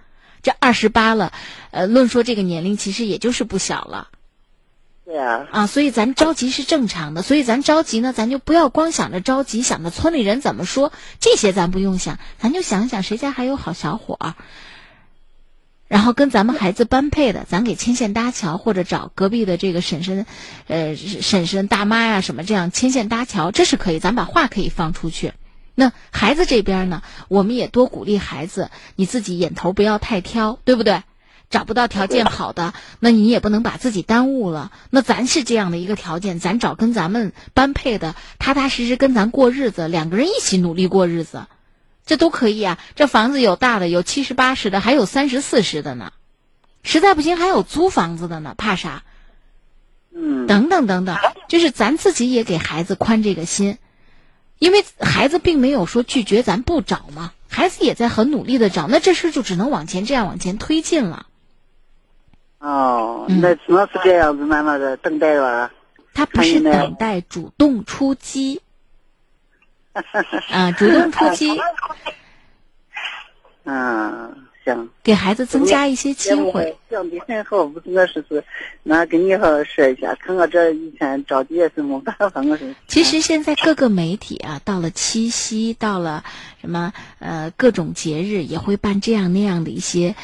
[0.42, 1.32] 这二十八了，
[1.70, 4.08] 呃，论说这个年龄，其实也就是不小了。
[5.04, 5.46] 对啊。
[5.52, 14.34] 啊，所以咱着急是正常的，所以咱着急呢，咱就不要光想着着急，想着村里人怎么说，这些咱不用想，咱就想想谁家还有好小伙儿，
[15.86, 20.26] 然后跟咱们孩子般配的，咱给牵线搭桥，或者找隔壁的这个婶婶，
[20.66, 25.34] 呃，婶婶大妈呀什么这样牵线搭桥，这是可以，咱把话可以放出去。
[25.74, 31.02] 那孩子这边呢，我们也多鼓励孩子，你自己眼头不要太挑，对不对？
[31.50, 34.72] 找不到条件好的，那你也不能把自己耽误了。
[34.88, 41.44] 那咱是这样的一个条件，咱找跟咱们般配的，踏踏实实跟咱过日子，两个人一起努力过日子，
[42.06, 42.78] 这都可以啊。
[42.94, 46.14] 这房子有大的，有七十八十的，还有三十四十的呢。
[46.82, 49.02] 实在不行，还有租房子的呢，怕啥？
[50.14, 50.46] 嗯。
[50.46, 51.18] 等等等等，
[51.48, 53.76] 就是咱自己也给孩子宽这个心。
[54.62, 61.26] 因为孩子并没有说拒绝咱不找嘛，孩子也在很努力的找，那这事就只能往前这样往前推进了。
[62.60, 65.72] 哦，那只能是这样子，慢慢的等待吧。
[66.14, 68.62] 他不是等待，主动出击。
[70.48, 71.60] 啊，主动出击。
[73.66, 74.88] 嗯，行。
[75.02, 76.76] 给孩子增加一些机会。
[76.90, 78.44] 想的很好，不是我说是，
[78.82, 82.74] 那跟你好好说一下，看我这一天着急也是没办法，我说。
[82.86, 86.22] 其实现在各个媒体啊，到了七夕，到了
[86.60, 90.14] 什么呃各种节日，也会办这样那样的一些。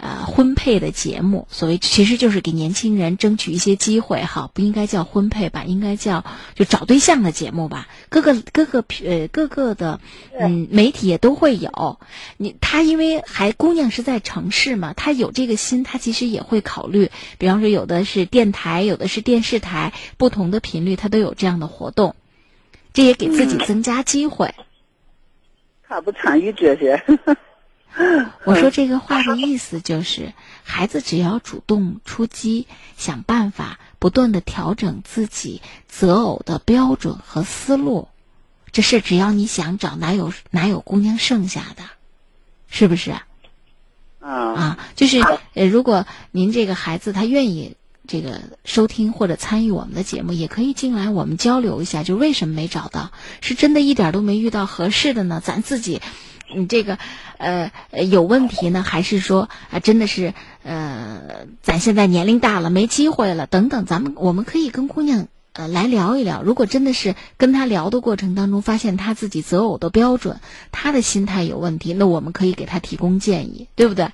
[0.00, 7.88] 呃，婚配的节目，所谓其实就是给年轻人争取一些机会哈，不应该叫婚配吧，应该叫就找对象的节目吧。
[8.08, 9.98] 各个各个呃各个的
[10.38, 11.98] 嗯媒体也都会有。
[12.36, 17.10] 你他因为还姑娘是在城市嘛，他有这个心，他其实也会考虑。
[17.36, 22.14] 比方说，有的是电台，有的是电视台，不同的频率，他都有这样的活动，
[22.92, 24.54] 这也给自己增加机会。
[25.82, 27.02] 他不参与这些。
[28.44, 30.32] 我说这个话的意思就是，
[30.62, 32.66] 孩子只要主动出击，
[32.96, 38.08] 想办法不断的调整自己择偶的标准和思路，
[38.70, 41.82] 这事只要你想找，哪有哪有姑娘剩下的，
[42.68, 43.14] 是不是？
[44.20, 45.20] 啊，就是
[45.54, 53.10] 呃，如果您这个孩子他愿意这个收听或者参与我们的节目，也可以进来我们交流一下，就为什么没找到？
[53.40, 55.42] 是真的一点都没遇到合适的呢？
[55.44, 56.00] 咱自己。
[56.54, 56.98] 你这个，
[57.36, 57.70] 呃，
[58.10, 66.42] 有问题呢，还是说啊，真的是，呃，咱现在年龄大了，没机会了，等等，咱们我们可以跟姑娘呃来聊一聊。
[66.42, 70.40] 如果真的是跟她聊的过程当中，发现她自己择偶的标准，
[70.72, 74.08] 她的心态有问题，那我们可以给她提供建议，对不对？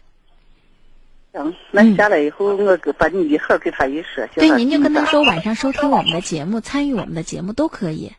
[1.33, 4.25] 行，那下来以后，我把你的号给他一说。
[4.37, 8.13] 对，您就跟他说，晚上收听我们的节目，参与我们的节目都可以。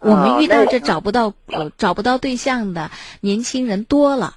[0.00, 2.90] 我们遇到这找不到呃找不到对象的
[3.20, 4.36] 年轻人多了，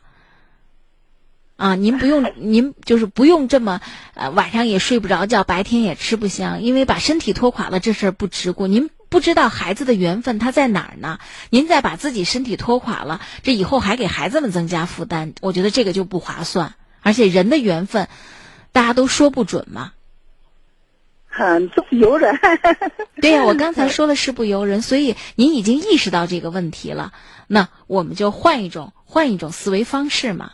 [1.56, 3.80] 啊，您不用 您就是不用这么
[4.14, 8.68] 呃晚上也睡不着觉，白天也吃不香，因为把身体拖垮了这事儿不值过。
[8.68, 11.20] 您不知道孩子的缘分他在哪儿呢？
[11.50, 16.76] 您再把自己身体拖垮了，这以后还给孩子们增加负担，我觉得这个就不划算。
[17.02, 18.08] 而且人的缘分，
[18.72, 19.94] 大家都说不准嘛。
[21.34, 22.38] 很不由人。
[23.20, 27.12] 对呀，我刚才说了是不由人，所以您已经意识到这个问题了。
[27.48, 30.54] 那我们就换一种换一种思维方式嘛，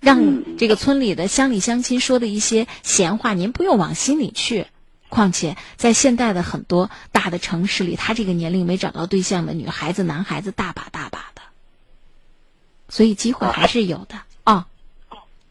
[0.00, 4.66] 让这个村里的乡里乡亲说的一些闲话，您不用往心里去。
[5.08, 11.42] 况且在现代的很多大的城市里，他这个年龄没找到对象的女孩子、男孩子大把大把的，
[12.88, 14.66] 所以机会还是有的啊。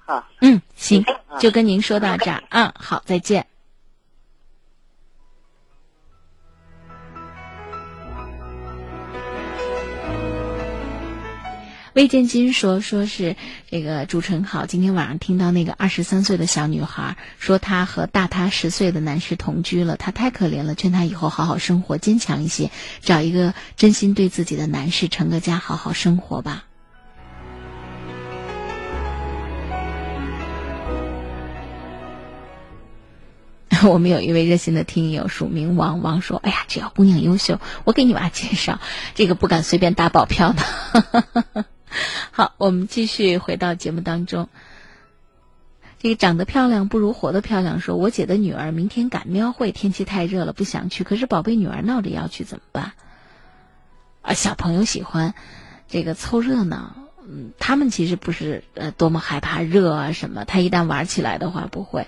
[0.06, 1.06] 好，嗯，行，
[1.40, 2.44] 就跟您说到这儿。
[2.50, 3.48] 嗯，好，再见。
[11.94, 13.36] 魏建金说：“说是
[13.70, 22.72] 这个主持人好，今天晚上听到那个二十三岁的小女孩说，她和大她十岁的男士同居了，她太可怜了，劝她以后好好生活，坚强一些，
[23.02, 26.64] 找一个真心对自己的男士，成个家，好好生活吧。
[33.86, 38.80] ”我们有一位热心的听友署名王王说：“哎呀，只要姑娘优秀，我给你娃介绍，
[39.14, 41.66] 这个不敢随便打保票的。”
[42.32, 44.50] 好，我们继续回到节目当中。
[46.00, 47.80] 这个长得漂亮不如活得漂亮。
[47.80, 52.92] 说，我姐的女儿明天赶庙会，天气太热了不想去，可是宝贝女儿闹着要去怎么办？
[54.22, 55.34] 啊，小朋友喜欢
[55.88, 56.96] 这个凑热闹，
[57.26, 62.06] 嗯，他们其实不是呃多么害怕热啊什么，他一旦玩起来的话不会，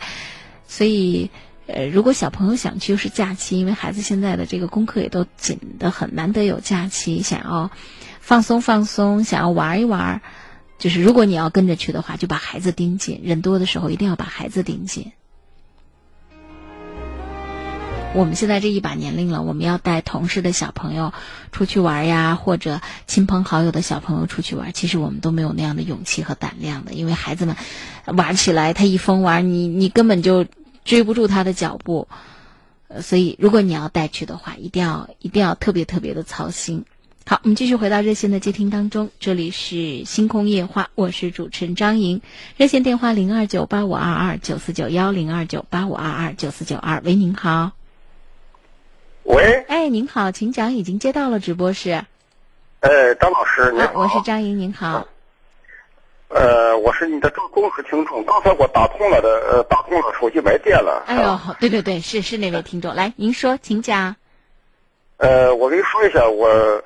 [0.67, 1.29] 所以
[1.67, 7.71] 呃如果小朋友想去又是假期，因为孩子现在的这个功课也都紧得很，难得有假期，想要
[8.25, 10.23] 放松放松，想要玩一玩。
[10.79, 13.21] 就是如果你要跟着去的话，就把孩子盯紧。
[13.23, 15.11] 人多的时候，一定要把孩子盯紧。
[18.15, 21.13] 我们现在这一把年龄了，我们要带同事的小朋友
[21.51, 27.55] 出去玩呀，或者亲朋好友的小朋友出去玩，其实我们都没有那样的勇气和胆量的，因为孩子们
[28.07, 30.47] 玩起来，他一疯玩，你你根本就
[30.83, 32.07] 追不住他的脚步。
[33.01, 36.85] 所以，如果你要带去的话，一定要一定要特别特别的操心。
[37.27, 42.21] 好，我们继续回到热线的接听当中，这里是星空夜话，我是主持人张莹，
[42.55, 47.71] 热线电话零二九八五二二九四九幺零二九八五二二九四九二，喂，您好。
[49.23, 49.65] 喂。
[49.67, 51.93] 哎，您好，请讲，已经接到了直播室。
[52.81, 53.91] 哎，张老师，您好。
[53.95, 55.07] 我是张莹，您好。
[56.27, 61.03] 呃，我是你的忠忠实听众，刚才我打通了的，呃，打通了，手机没电了。
[61.07, 64.15] 哎呦，对对对，是是那位听众，来，您说，请讲。
[65.17, 66.83] 呃，我跟你说一下，我。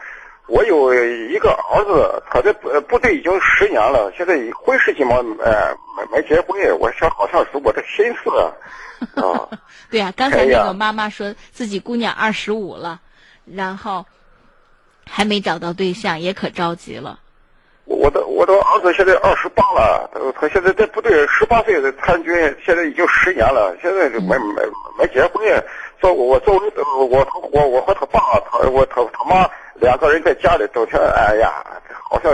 [0.49, 6.59] 我有一个儿子，他在部部队已经十年了，现在婚事情嘛，呃，没没结婚。
[6.80, 8.31] 我想好像是我的心思
[9.21, 9.47] 啊。
[9.91, 12.99] 对呀，刚才那个妈妈说自己姑娘二十五了，
[13.45, 14.03] 然后
[15.07, 17.19] 还没找到对象，也可着急了。
[17.85, 22.34] 我的我的儿子现在二十八了，他他现在在部队十八岁的参军，
[22.65, 24.63] 现在已经十年了，现在就没没
[24.97, 25.63] 没结婚。
[26.01, 26.71] 作我作为
[27.09, 28.19] 我我我和他爸，
[28.49, 29.47] 他我他他妈。
[29.80, 31.64] 两个人在家里整天，哎呀，
[32.10, 32.31] 好像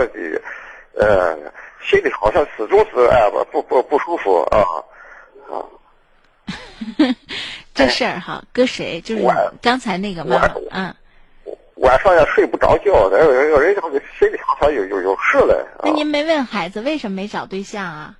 [0.94, 1.36] 呃，
[1.82, 4.64] 心里好像始终是哎不不不不舒服啊
[5.50, 5.64] 啊。
[7.74, 9.24] 这事儿哈，搁谁就是
[9.60, 10.94] 刚才那个嘛，嗯。
[11.76, 13.82] 晚上也睡不着觉，有有人家
[14.18, 15.62] 心里好像有有有事了。
[15.84, 18.14] 那您没问孩子为什么没找对象啊？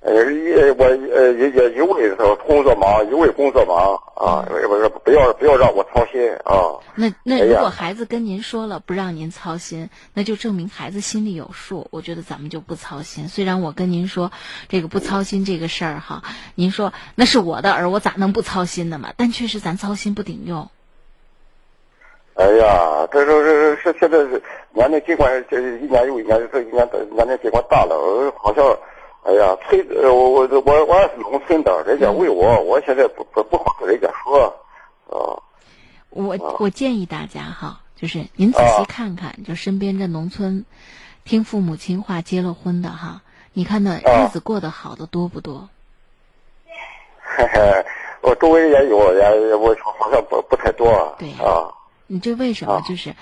[0.00, 2.14] 呃，也我呃也也一味是
[2.46, 6.78] 工作忙，一味工作忙啊，不是不要不要让我操心啊。
[6.94, 11.88] 那那如果孩子跟您说了不让您操心，那就证明孩子心里有数。
[11.90, 13.26] 我觉得咱们就不操心。
[13.26, 14.30] 虽然我跟您说
[14.68, 16.22] 这个不操心这个事儿哈，
[16.54, 19.12] 您说那是我的儿，我咋能不操心呢嘛？
[19.16, 20.68] 但确实咱操心不顶用。
[22.34, 24.40] 哎呀，这说是是现在是
[24.72, 28.64] 年龄尽管这一年又一年，这一年年龄尽管大了，好像。
[29.26, 34.46] 哎呀，村呃，我我我我也是农村的，人家问我，我现在不不不好跟人家说，
[35.10, 35.42] 啊。
[36.10, 40.64] 我我建议大家哈，就是您仔细看看，就身边这农村，
[41.24, 43.22] 听父母亲话结了婚的哈，
[43.52, 45.68] 你看那日子过得好的多不多？
[47.20, 47.84] 嘿嘿，
[48.22, 51.16] 我周围也有，也我好像不不太多。
[51.18, 51.74] 对啊。
[52.06, 53.12] 你这为什么就是？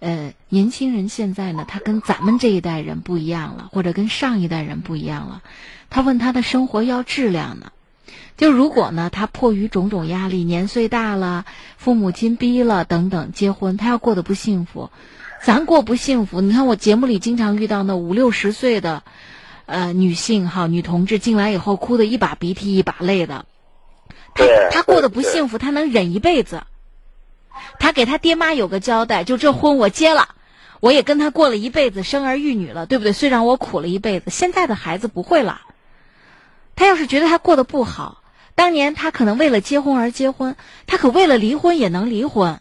[0.00, 5.42] 呃，年轻人现在呢，他跟咱们这一代人不一样了，或者跟上一代人不一样了。
[5.90, 7.72] 他问他的生活要质量呢，
[8.36, 11.46] 就如果呢，他迫于种种压力，年岁大了，
[11.76, 14.90] 父母亲逼了等等，结婚他要过得不幸福，
[15.42, 16.40] 咱过不幸福。
[16.40, 19.02] 你看我节目里经常遇到那五六十岁的，
[19.66, 23.46] 呃，女性哈，女同志进来以后哭的一把鼻涕一把泪的，
[24.34, 26.62] 她她过得不幸福，她能忍一辈子。
[27.78, 30.28] 他给他爹妈有个交代，就这婚我结了，
[30.80, 33.12] 我也跟他过了一辈子，生儿育女了，对不对？
[33.12, 35.60] 虽然我苦了一辈子，现在的孩子不会了。
[36.76, 38.22] 他要是觉得他过得不好，
[38.54, 40.56] 当年他可能为了结婚而结婚，
[40.86, 42.60] 他可为了离婚也能离婚。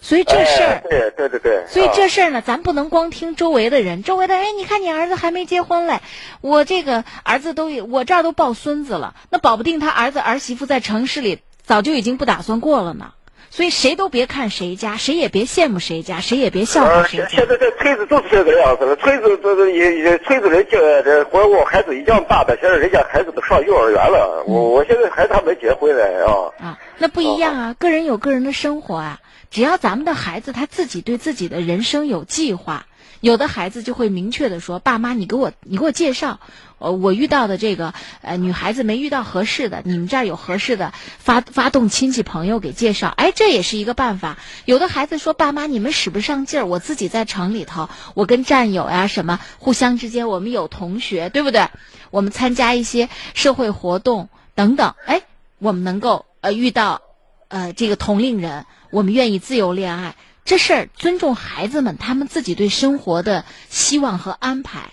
[0.00, 1.64] 所以这事儿，对对对对。
[1.68, 6.00] 所以这事儿呢，咱不能光听周围的人，周围的哎，你看你儿子还没结婚嘞，
[6.40, 13.12] 我这个儿子都我这儿都抱孙子了，那保不定他儿子儿媳妇在城市里早就已经不打算过了呢。
[13.52, 17.28] 所以谁都别看谁家，谁也别羡慕谁家，谁也别笑话谁家。
[17.28, 24.42] 现在这村子都是这个样子了，村子这这也也村子人这这和我孩子一样大的，现在人家孩子都上幼儿园了。
[24.46, 26.32] 我我现在孩子还没结婚呢啊。
[26.66, 29.20] 啊，那不一样啊，个人有个人的生活啊。
[29.50, 32.86] 只要咱们的孩子他自己对自己的人生有计划。
[33.20, 36.40] 有的孩子就会明确的说：“爸妈，你给我，你给我介绍，
[36.82, 44.38] 呃，我遇到的这个呃女孩子没遇到合适的，你们这儿有合适的，发发动亲戚朋友给介绍，哎，这也是一个办法。
[44.64, 51.68] 有的孩子说：爸妈，你们使不上劲儿，我自己在城里头，我跟战友呀什么，互相之间我们有同学，对不对？
[52.10, 55.22] 我们参加一些社会活动等等，哎，
[55.58, 57.00] 我们能够呃遇到，
[57.48, 64.90] 呃这个同龄人，我们愿意自由恋爱。”这事儿尊重孩子们他们自己对生活的希望和安排。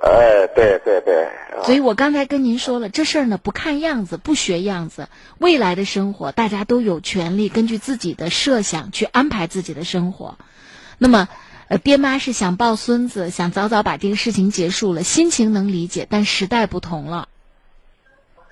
[0.00, 5.08] 哎，对对对，啊所以我刚才跟您说了，这事儿呢不看样子，不学样子，
[5.38, 10.38] 未来的生活大家都有权利根据自己的设想去安排自己的生活。
[10.98, 11.28] 那么，
[11.68, 17.28] 呃，爹妈是想抱孙子，想早早把这个事情结束了，心情能理解，但时代不同了，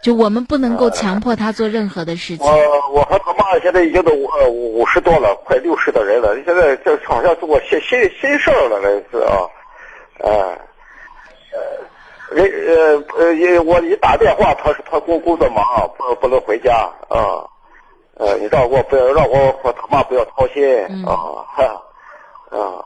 [0.03, 2.45] 就我们不能够强迫他做任何的事情。
[2.45, 9.39] 我我和他妈现在已经都五呃五五十多了，快六十的人了，现在这好像是我心心心事儿了，那是啊，
[10.19, 10.59] 呃，
[11.57, 15.65] 呃，人呃呃，也我一打电话，他是他工工作忙，
[15.97, 16.75] 不不能回家
[17.09, 17.47] 啊，
[18.15, 20.63] 呃，你让我不要让我和他妈不要操心
[21.07, 21.83] 啊，哈
[22.51, 22.85] 啊。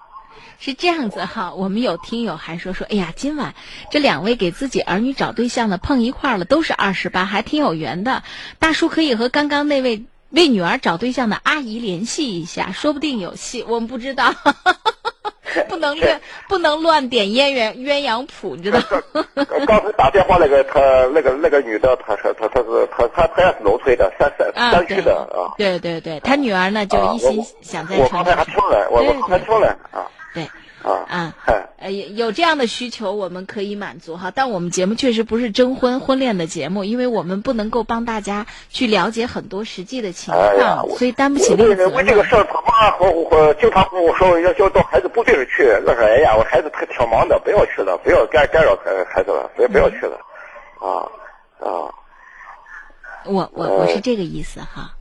[0.63, 3.55] 是这样子哈，我们有听友还说说，哎呀，今晚
[3.91, 8.23] 这两位给自己儿女找对象的碰一块儿了，都是二十八，还挺有缘的。
[8.59, 13.65] 大叔可以和刚刚那位为女儿找对象的阿姨联系一下，说不定有戏。
[13.67, 14.35] 我们不知道，
[15.69, 18.81] 不能乱不能乱点鸳鸯鸳鸯谱，你知道？
[19.67, 20.81] 刚才打电话那个他
[21.13, 25.55] 那个那个女的，她说她她是她她她也是农村的，山山啊山区的啊。
[25.59, 28.61] 对对对，她女儿呢就一心想在我刚才还城市。
[28.61, 30.47] 听了，我我刚才听了啊对。
[30.83, 34.31] 啊啊，哎呃，有有这样的需求，我们可以满足哈。
[34.35, 41.95] 但我们节目确实不是征婚婚恋的节目，因为我们不能够帮大家去了解很多实际的情况，所以担不起为这个责任。
[41.95, 45.65] 为这个事儿，他妈和我经常跟我说要要到孩子部队里去。
[45.87, 50.17] 我说哎呀，我孩子他挺忙的，不要去了，不要干干扰孩孩子了，不要不要去了，
[50.81, 51.09] 啊
[51.61, 51.93] 啊
[53.25, 54.95] 我我我是这个意思哈。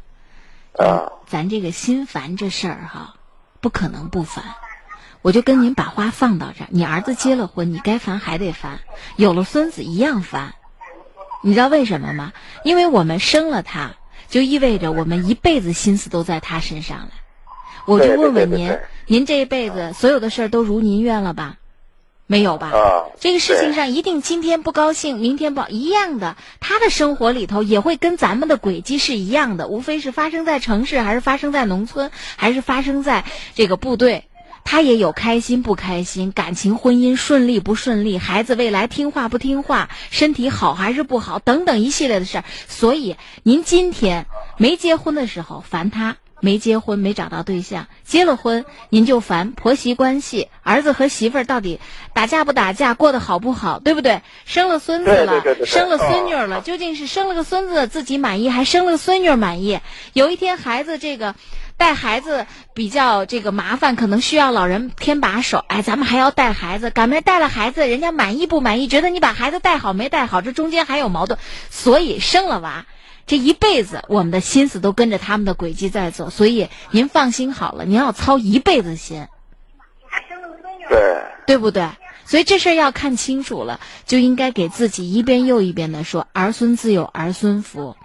[0.77, 1.11] 啊！
[1.27, 3.15] 咱这个心烦这事儿哈，
[3.60, 4.45] 不可能不烦。
[5.22, 8.80] 我就跟您把话放到这儿，你儿子结了婚，你该烦还得烦，
[9.18, 10.54] 有了孙子一样烦。
[11.41, 12.32] 你知道为什么吗？
[12.64, 13.91] 因为我们生了他，
[14.30, 17.10] 就意味着我们一辈子心思都在他身上了。
[17.86, 18.78] 我就问问您
[19.08, 21.56] 您这一辈子所有的事儿都如您愿了吧？
[22.26, 22.68] 没有吧？
[22.68, 33.26] 啊这个事情上一定今天不高兴，明天不一样的，他的生活里头也会跟咱们的轨迹是一样的，无非是发生在城市，还是发生在农村，还是发生在
[33.56, 34.28] 这个部队。
[34.72, 42.44] 他也有开心不开心，感情婚姻顺利不顺利，孩子未来听话不听话，身体好还是不好，等等一系列的事儿。
[42.68, 44.28] 所以您今天
[44.58, 51.80] 没结婚的时候烦他，没结婚没找到对象，结了婚您就烦婆媳关系，儿子和媳妇儿到底
[52.14, 54.22] 打架不打架，过得好不好，对不对？
[54.46, 59.80] 生了孙子了，对对对对生了孙女哦了，究竟是生了个孙子自己满意，还生了个孙女满意？
[60.14, 61.34] 有一天孩子这个。
[61.80, 65.64] 带孩子比较这个麻烦，可能需要老人添把手。
[65.69, 68.89] 哎，咱们还要带孩子，赶明儿带了孩子，人家满意不满意？
[68.89, 71.39] 觉得你把孩子带好没带好，这中间还有矛盾。
[71.69, 72.85] 所以生了娃，
[73.26, 76.30] 这一辈子我们的心思都跟着他们的轨迹在走。
[76.30, 79.26] 所以您放心好了，您要操一辈子心，
[80.89, 80.99] 对
[81.47, 81.88] 对不对？
[82.26, 87.95] 所以这事儿要看清楚了，就应该给自己一遍又一遍的说：儿孙自有儿孙福。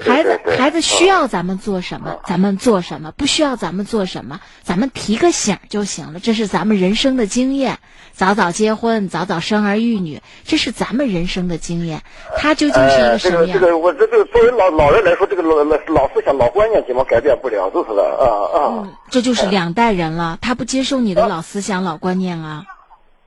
[0.00, 6.20] 孩子孩子需要咱们做什么，咱们做什么；不需要咱们做什么，咱们提个醒就行了。
[6.20, 7.78] 这是咱们人生的经验。
[8.12, 12.02] 早早结婚，早早生儿育女，这是咱们人生的经验。
[12.36, 13.54] 他究竟是一哎个什么样？
[13.54, 18.26] 这个这个，我这这个作为老老人来说，这个老老老思想、老观念怎么改变不了，就是的啊
[18.58, 18.88] 啊。
[19.08, 20.38] 这就是两代人了。
[20.42, 22.64] 他不接受你的老思想、老观念啊。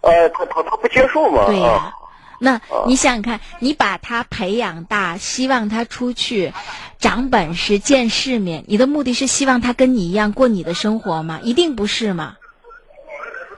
[0.02, 1.46] 呃，他他他不接受嘛？
[1.48, 1.94] 对呀、啊
[2.40, 6.54] 那你想想看，你把他培养大，希望他出去
[7.00, 11.40] 长本事、见世面，你的目的是希望他跟你一样过你的生活吗？
[11.44, 12.36] 一定不是嘛。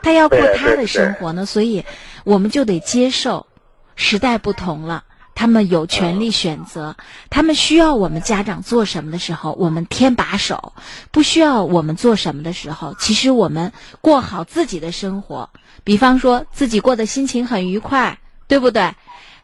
[0.03, 1.83] 他要过他的生活呢，所以
[2.23, 3.47] 我们就得接受，
[3.95, 5.03] 时代不同了。
[5.33, 6.95] 他们有权利选择，
[7.29, 10.71] 他们需要我们家长做什么的时候，我们添把手；
[11.11, 15.49] 不需要我们做什么的时候，其实我们过好自己的生活。
[15.83, 18.93] 比方说，自己过得心情很愉快，对不对？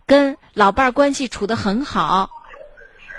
[0.08, 2.30] 跟老伴儿关系处得很好，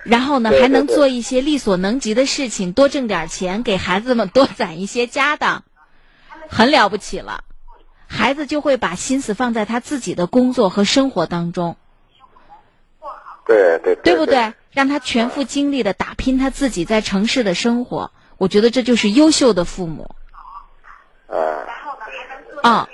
[0.05, 5.65] 然后呢，对对还能做一些力所能及的事情，多挣点钱，给孩子们多攒一些家当，
[6.51, 7.45] 很了不起了。
[8.09, 11.77] 孩子就会把心思放在他自己的工作和生活当中，
[13.47, 14.53] 对对对不对？
[14.71, 20.15] 让他全副精力的打拼他自己在城市的生活，我觉得这就是优秀的父母
[21.31, 21.65] 啊。
[22.63, 22.89] 啊。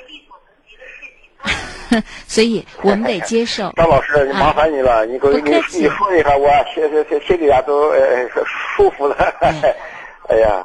[2.26, 3.72] 所以我们得接受。
[3.76, 8.28] 张老师，你麻烦你了，你给我你你说一下，我心心心心里啊都呃
[8.76, 9.16] 舒服了。
[10.28, 10.64] 哎呀，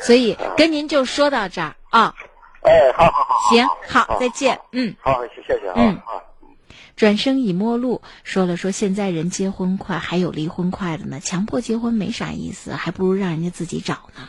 [0.00, 2.14] 所以跟您就说到这儿啊。
[2.62, 4.94] 哎，好好好，行，好，再见，嗯。
[5.00, 5.74] 好，谢谢啊。
[5.76, 6.22] 嗯好
[6.94, 14.28] 转身已陌路，说了说现在人结婚快，还有离婚快的呢，强迫结婚没啥意思，还不如让人家自己找呢。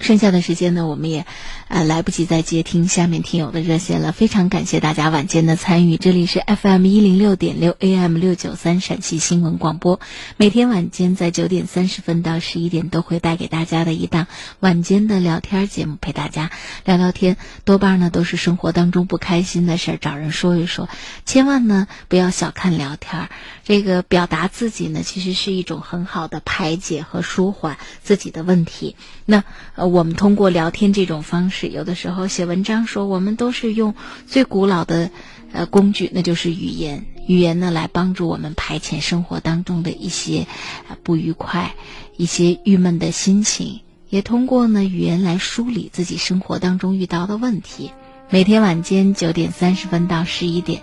[0.00, 1.26] 剩下的时间呢，我们也，
[1.68, 4.12] 呃，来不及再接听下面听友的热线了。
[4.12, 10.00] 非常感谢大家晚间的参与，这里是 FM 一零六点六 AM 六九三陕西新闻广播，
[10.38, 14.26] 每天晚间在九点三十分到十一点都会带给大家的一档
[14.58, 16.50] 晚间的聊天节目，陪大家
[16.84, 17.36] 聊聊天。
[17.64, 20.88] 多半呢都是生活当中不开心的事儿，找人说一说。
[21.26, 23.28] 千万呢不要小看聊天儿，
[23.64, 28.96] 这个表达自己呢，其实是一种很好的排解和舒缓自己的问题。
[29.26, 29.44] 那
[29.76, 33.94] 呃，我们通过聊天这种方式，有的时候写文章说，我们都是用
[34.26, 35.10] 最古老的
[35.52, 37.04] 呃工具，那就是语言。
[37.26, 40.46] 语言呢，来帮助我们排遣生活当中的一些
[40.88, 41.74] 啊不愉快、
[42.16, 47.92] 一些郁闷的心情，也通过呢语言来梳理自己生活当中遇到的问题。
[48.32, 50.82] 每天晚间九点三十分到十一点，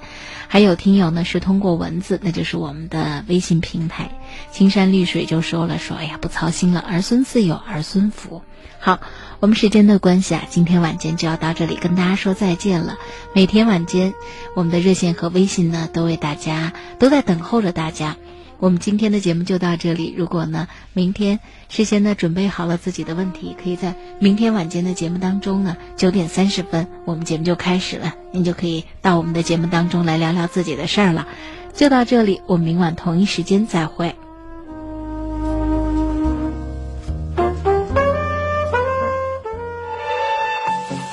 [0.49, 4.11] 还有听友呢是通过文字，那就是我们的微信平台。
[4.51, 8.41] 青山绿水就说了说，哎呀，不操心了，儿孙自有儿孙福。
[8.79, 8.99] 好，
[9.39, 12.97] 我们时间的关系啊，今天晚间就要到这里跟大家说再见了。
[13.33, 14.13] 每天晚间，
[14.53, 18.17] 我们的热线和微信呢，都为大家都在等候着大家。
[18.59, 20.13] 我们今天的节目就到这里。
[20.17, 21.39] 如果呢，明天
[21.69, 31.27] 事先呢准备好了自己的问题，可以在明天晚间的节目当中呢，九点三十分，我们节目就开始了，您就可以到我们的节目当中来聊聊自己的事儿了。
[31.73, 34.15] 就到这里，我们明晚同一时间再会。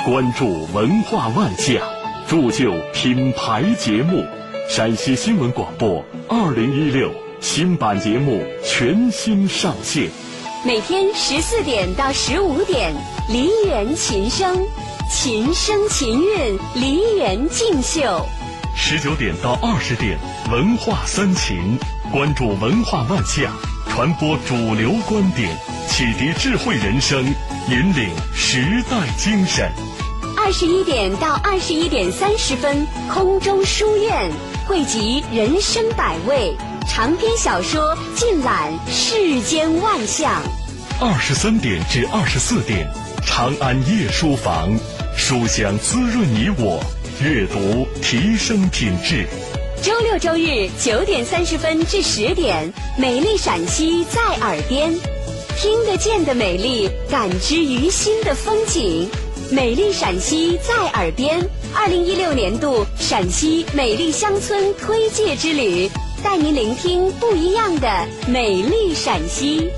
[0.06, 1.82] 关注文化万象，
[2.26, 4.24] 铸就品牌节目。
[4.66, 7.12] 陕西新闻广播二零一六
[7.44, 10.08] 新版节目全新上线，
[10.64, 12.90] 每天十四点到十五点，
[13.28, 14.66] 梨园琴声，
[15.10, 18.00] 琴声琴韵，梨园竞秀。
[18.74, 20.18] 十九点到二十点，
[20.50, 21.78] 文化三秦，
[22.10, 23.52] 关注文化万象，
[23.90, 25.54] 传播主流观点，
[25.86, 27.22] 启迪智慧人生，
[27.68, 29.70] 引领时代精神。
[30.38, 34.32] 二十一点到二十一点三十分，空中书院。
[34.66, 36.56] 汇集人生百味，
[36.88, 40.42] 长篇小说尽览世间万象。
[41.00, 42.86] 二十三点至二十四点，
[43.26, 44.70] 长安夜书房，
[45.16, 46.80] 书香滋润你我，
[47.20, 49.26] 阅读提升品质。
[49.82, 54.94] 周六周日九点三十分至十点，美丽陕西在耳边，
[55.56, 59.08] 听得见的美丽，感知于心的风景。
[59.50, 61.38] 美丽陕西在耳边，
[61.74, 65.88] 二零一六年度陕西美丽乡村推介之旅，
[66.24, 69.70] 带您聆听不一样的美丽陕西。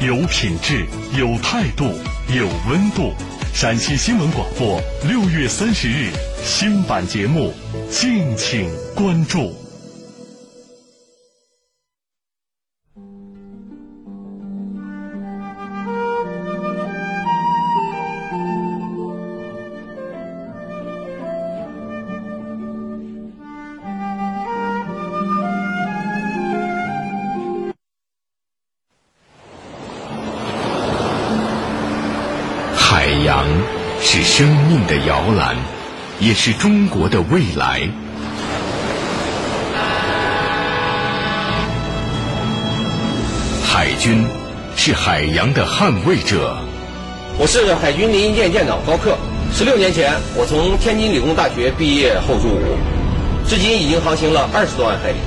[0.00, 0.86] 有品质，
[1.18, 1.86] 有态度，
[2.32, 3.12] 有温度。
[3.52, 6.12] 陕西新闻广播六月三十日
[6.44, 7.52] 新版节目，
[7.90, 9.67] 敬请关注。
[35.28, 35.54] 摇篮，
[36.20, 37.86] 也是中国的未来。
[43.62, 44.26] 海军
[44.74, 46.56] 是海洋的捍卫者。
[47.38, 49.18] 我是海军林舰舰长高克。
[49.52, 52.78] 十六年前，我从天津理工大学毕业后入伍，
[53.46, 55.18] 至今已经航行了二十多万海里。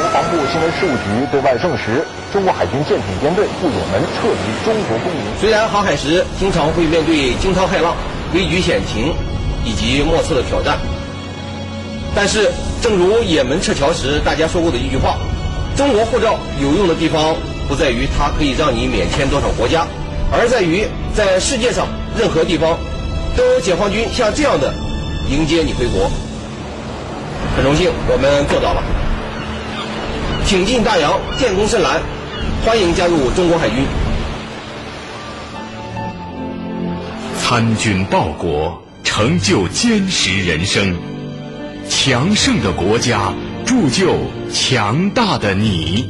[0.00, 5.20] 国防部新闻事务局对外证实，中国海军舰艇编队赴也门撤离中国公民。
[5.38, 7.94] 虽然航海时经常会面对惊涛骇浪、
[8.32, 9.12] 危局险情
[9.64, 10.78] 以及莫测的挑战，
[12.14, 12.50] 但是
[12.80, 15.18] 正如也门撤侨时大家说过的一句话
[15.76, 17.34] ：“中国护照有用的地方
[17.68, 19.86] 不在于它可以让你免签多少国家，
[20.32, 22.78] 而在于在世界上任何地方
[23.36, 24.72] 都有解放军像这样的
[25.28, 26.10] 迎接你回国。”
[27.56, 28.82] 很荣幸我们做到了。
[30.46, 32.00] 挺进大洋，建功深蓝，
[32.64, 33.84] 欢迎加入中国海军。
[37.50, 40.96] 参军报国，成就坚实人生。
[41.88, 43.34] 强盛的国家，
[43.66, 44.14] 铸就
[44.52, 46.08] 强大的你。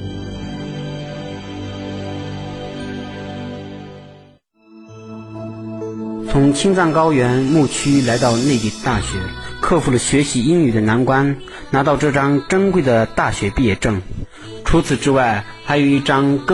[6.31, 9.17] 从青藏高原牧区来到内地大学，
[9.62, 11.39] 克服了学习英语的难关，
[11.71, 14.03] 拿到这张珍贵的大学毕业证。
[14.67, 16.49] 除此之外，还有一张更。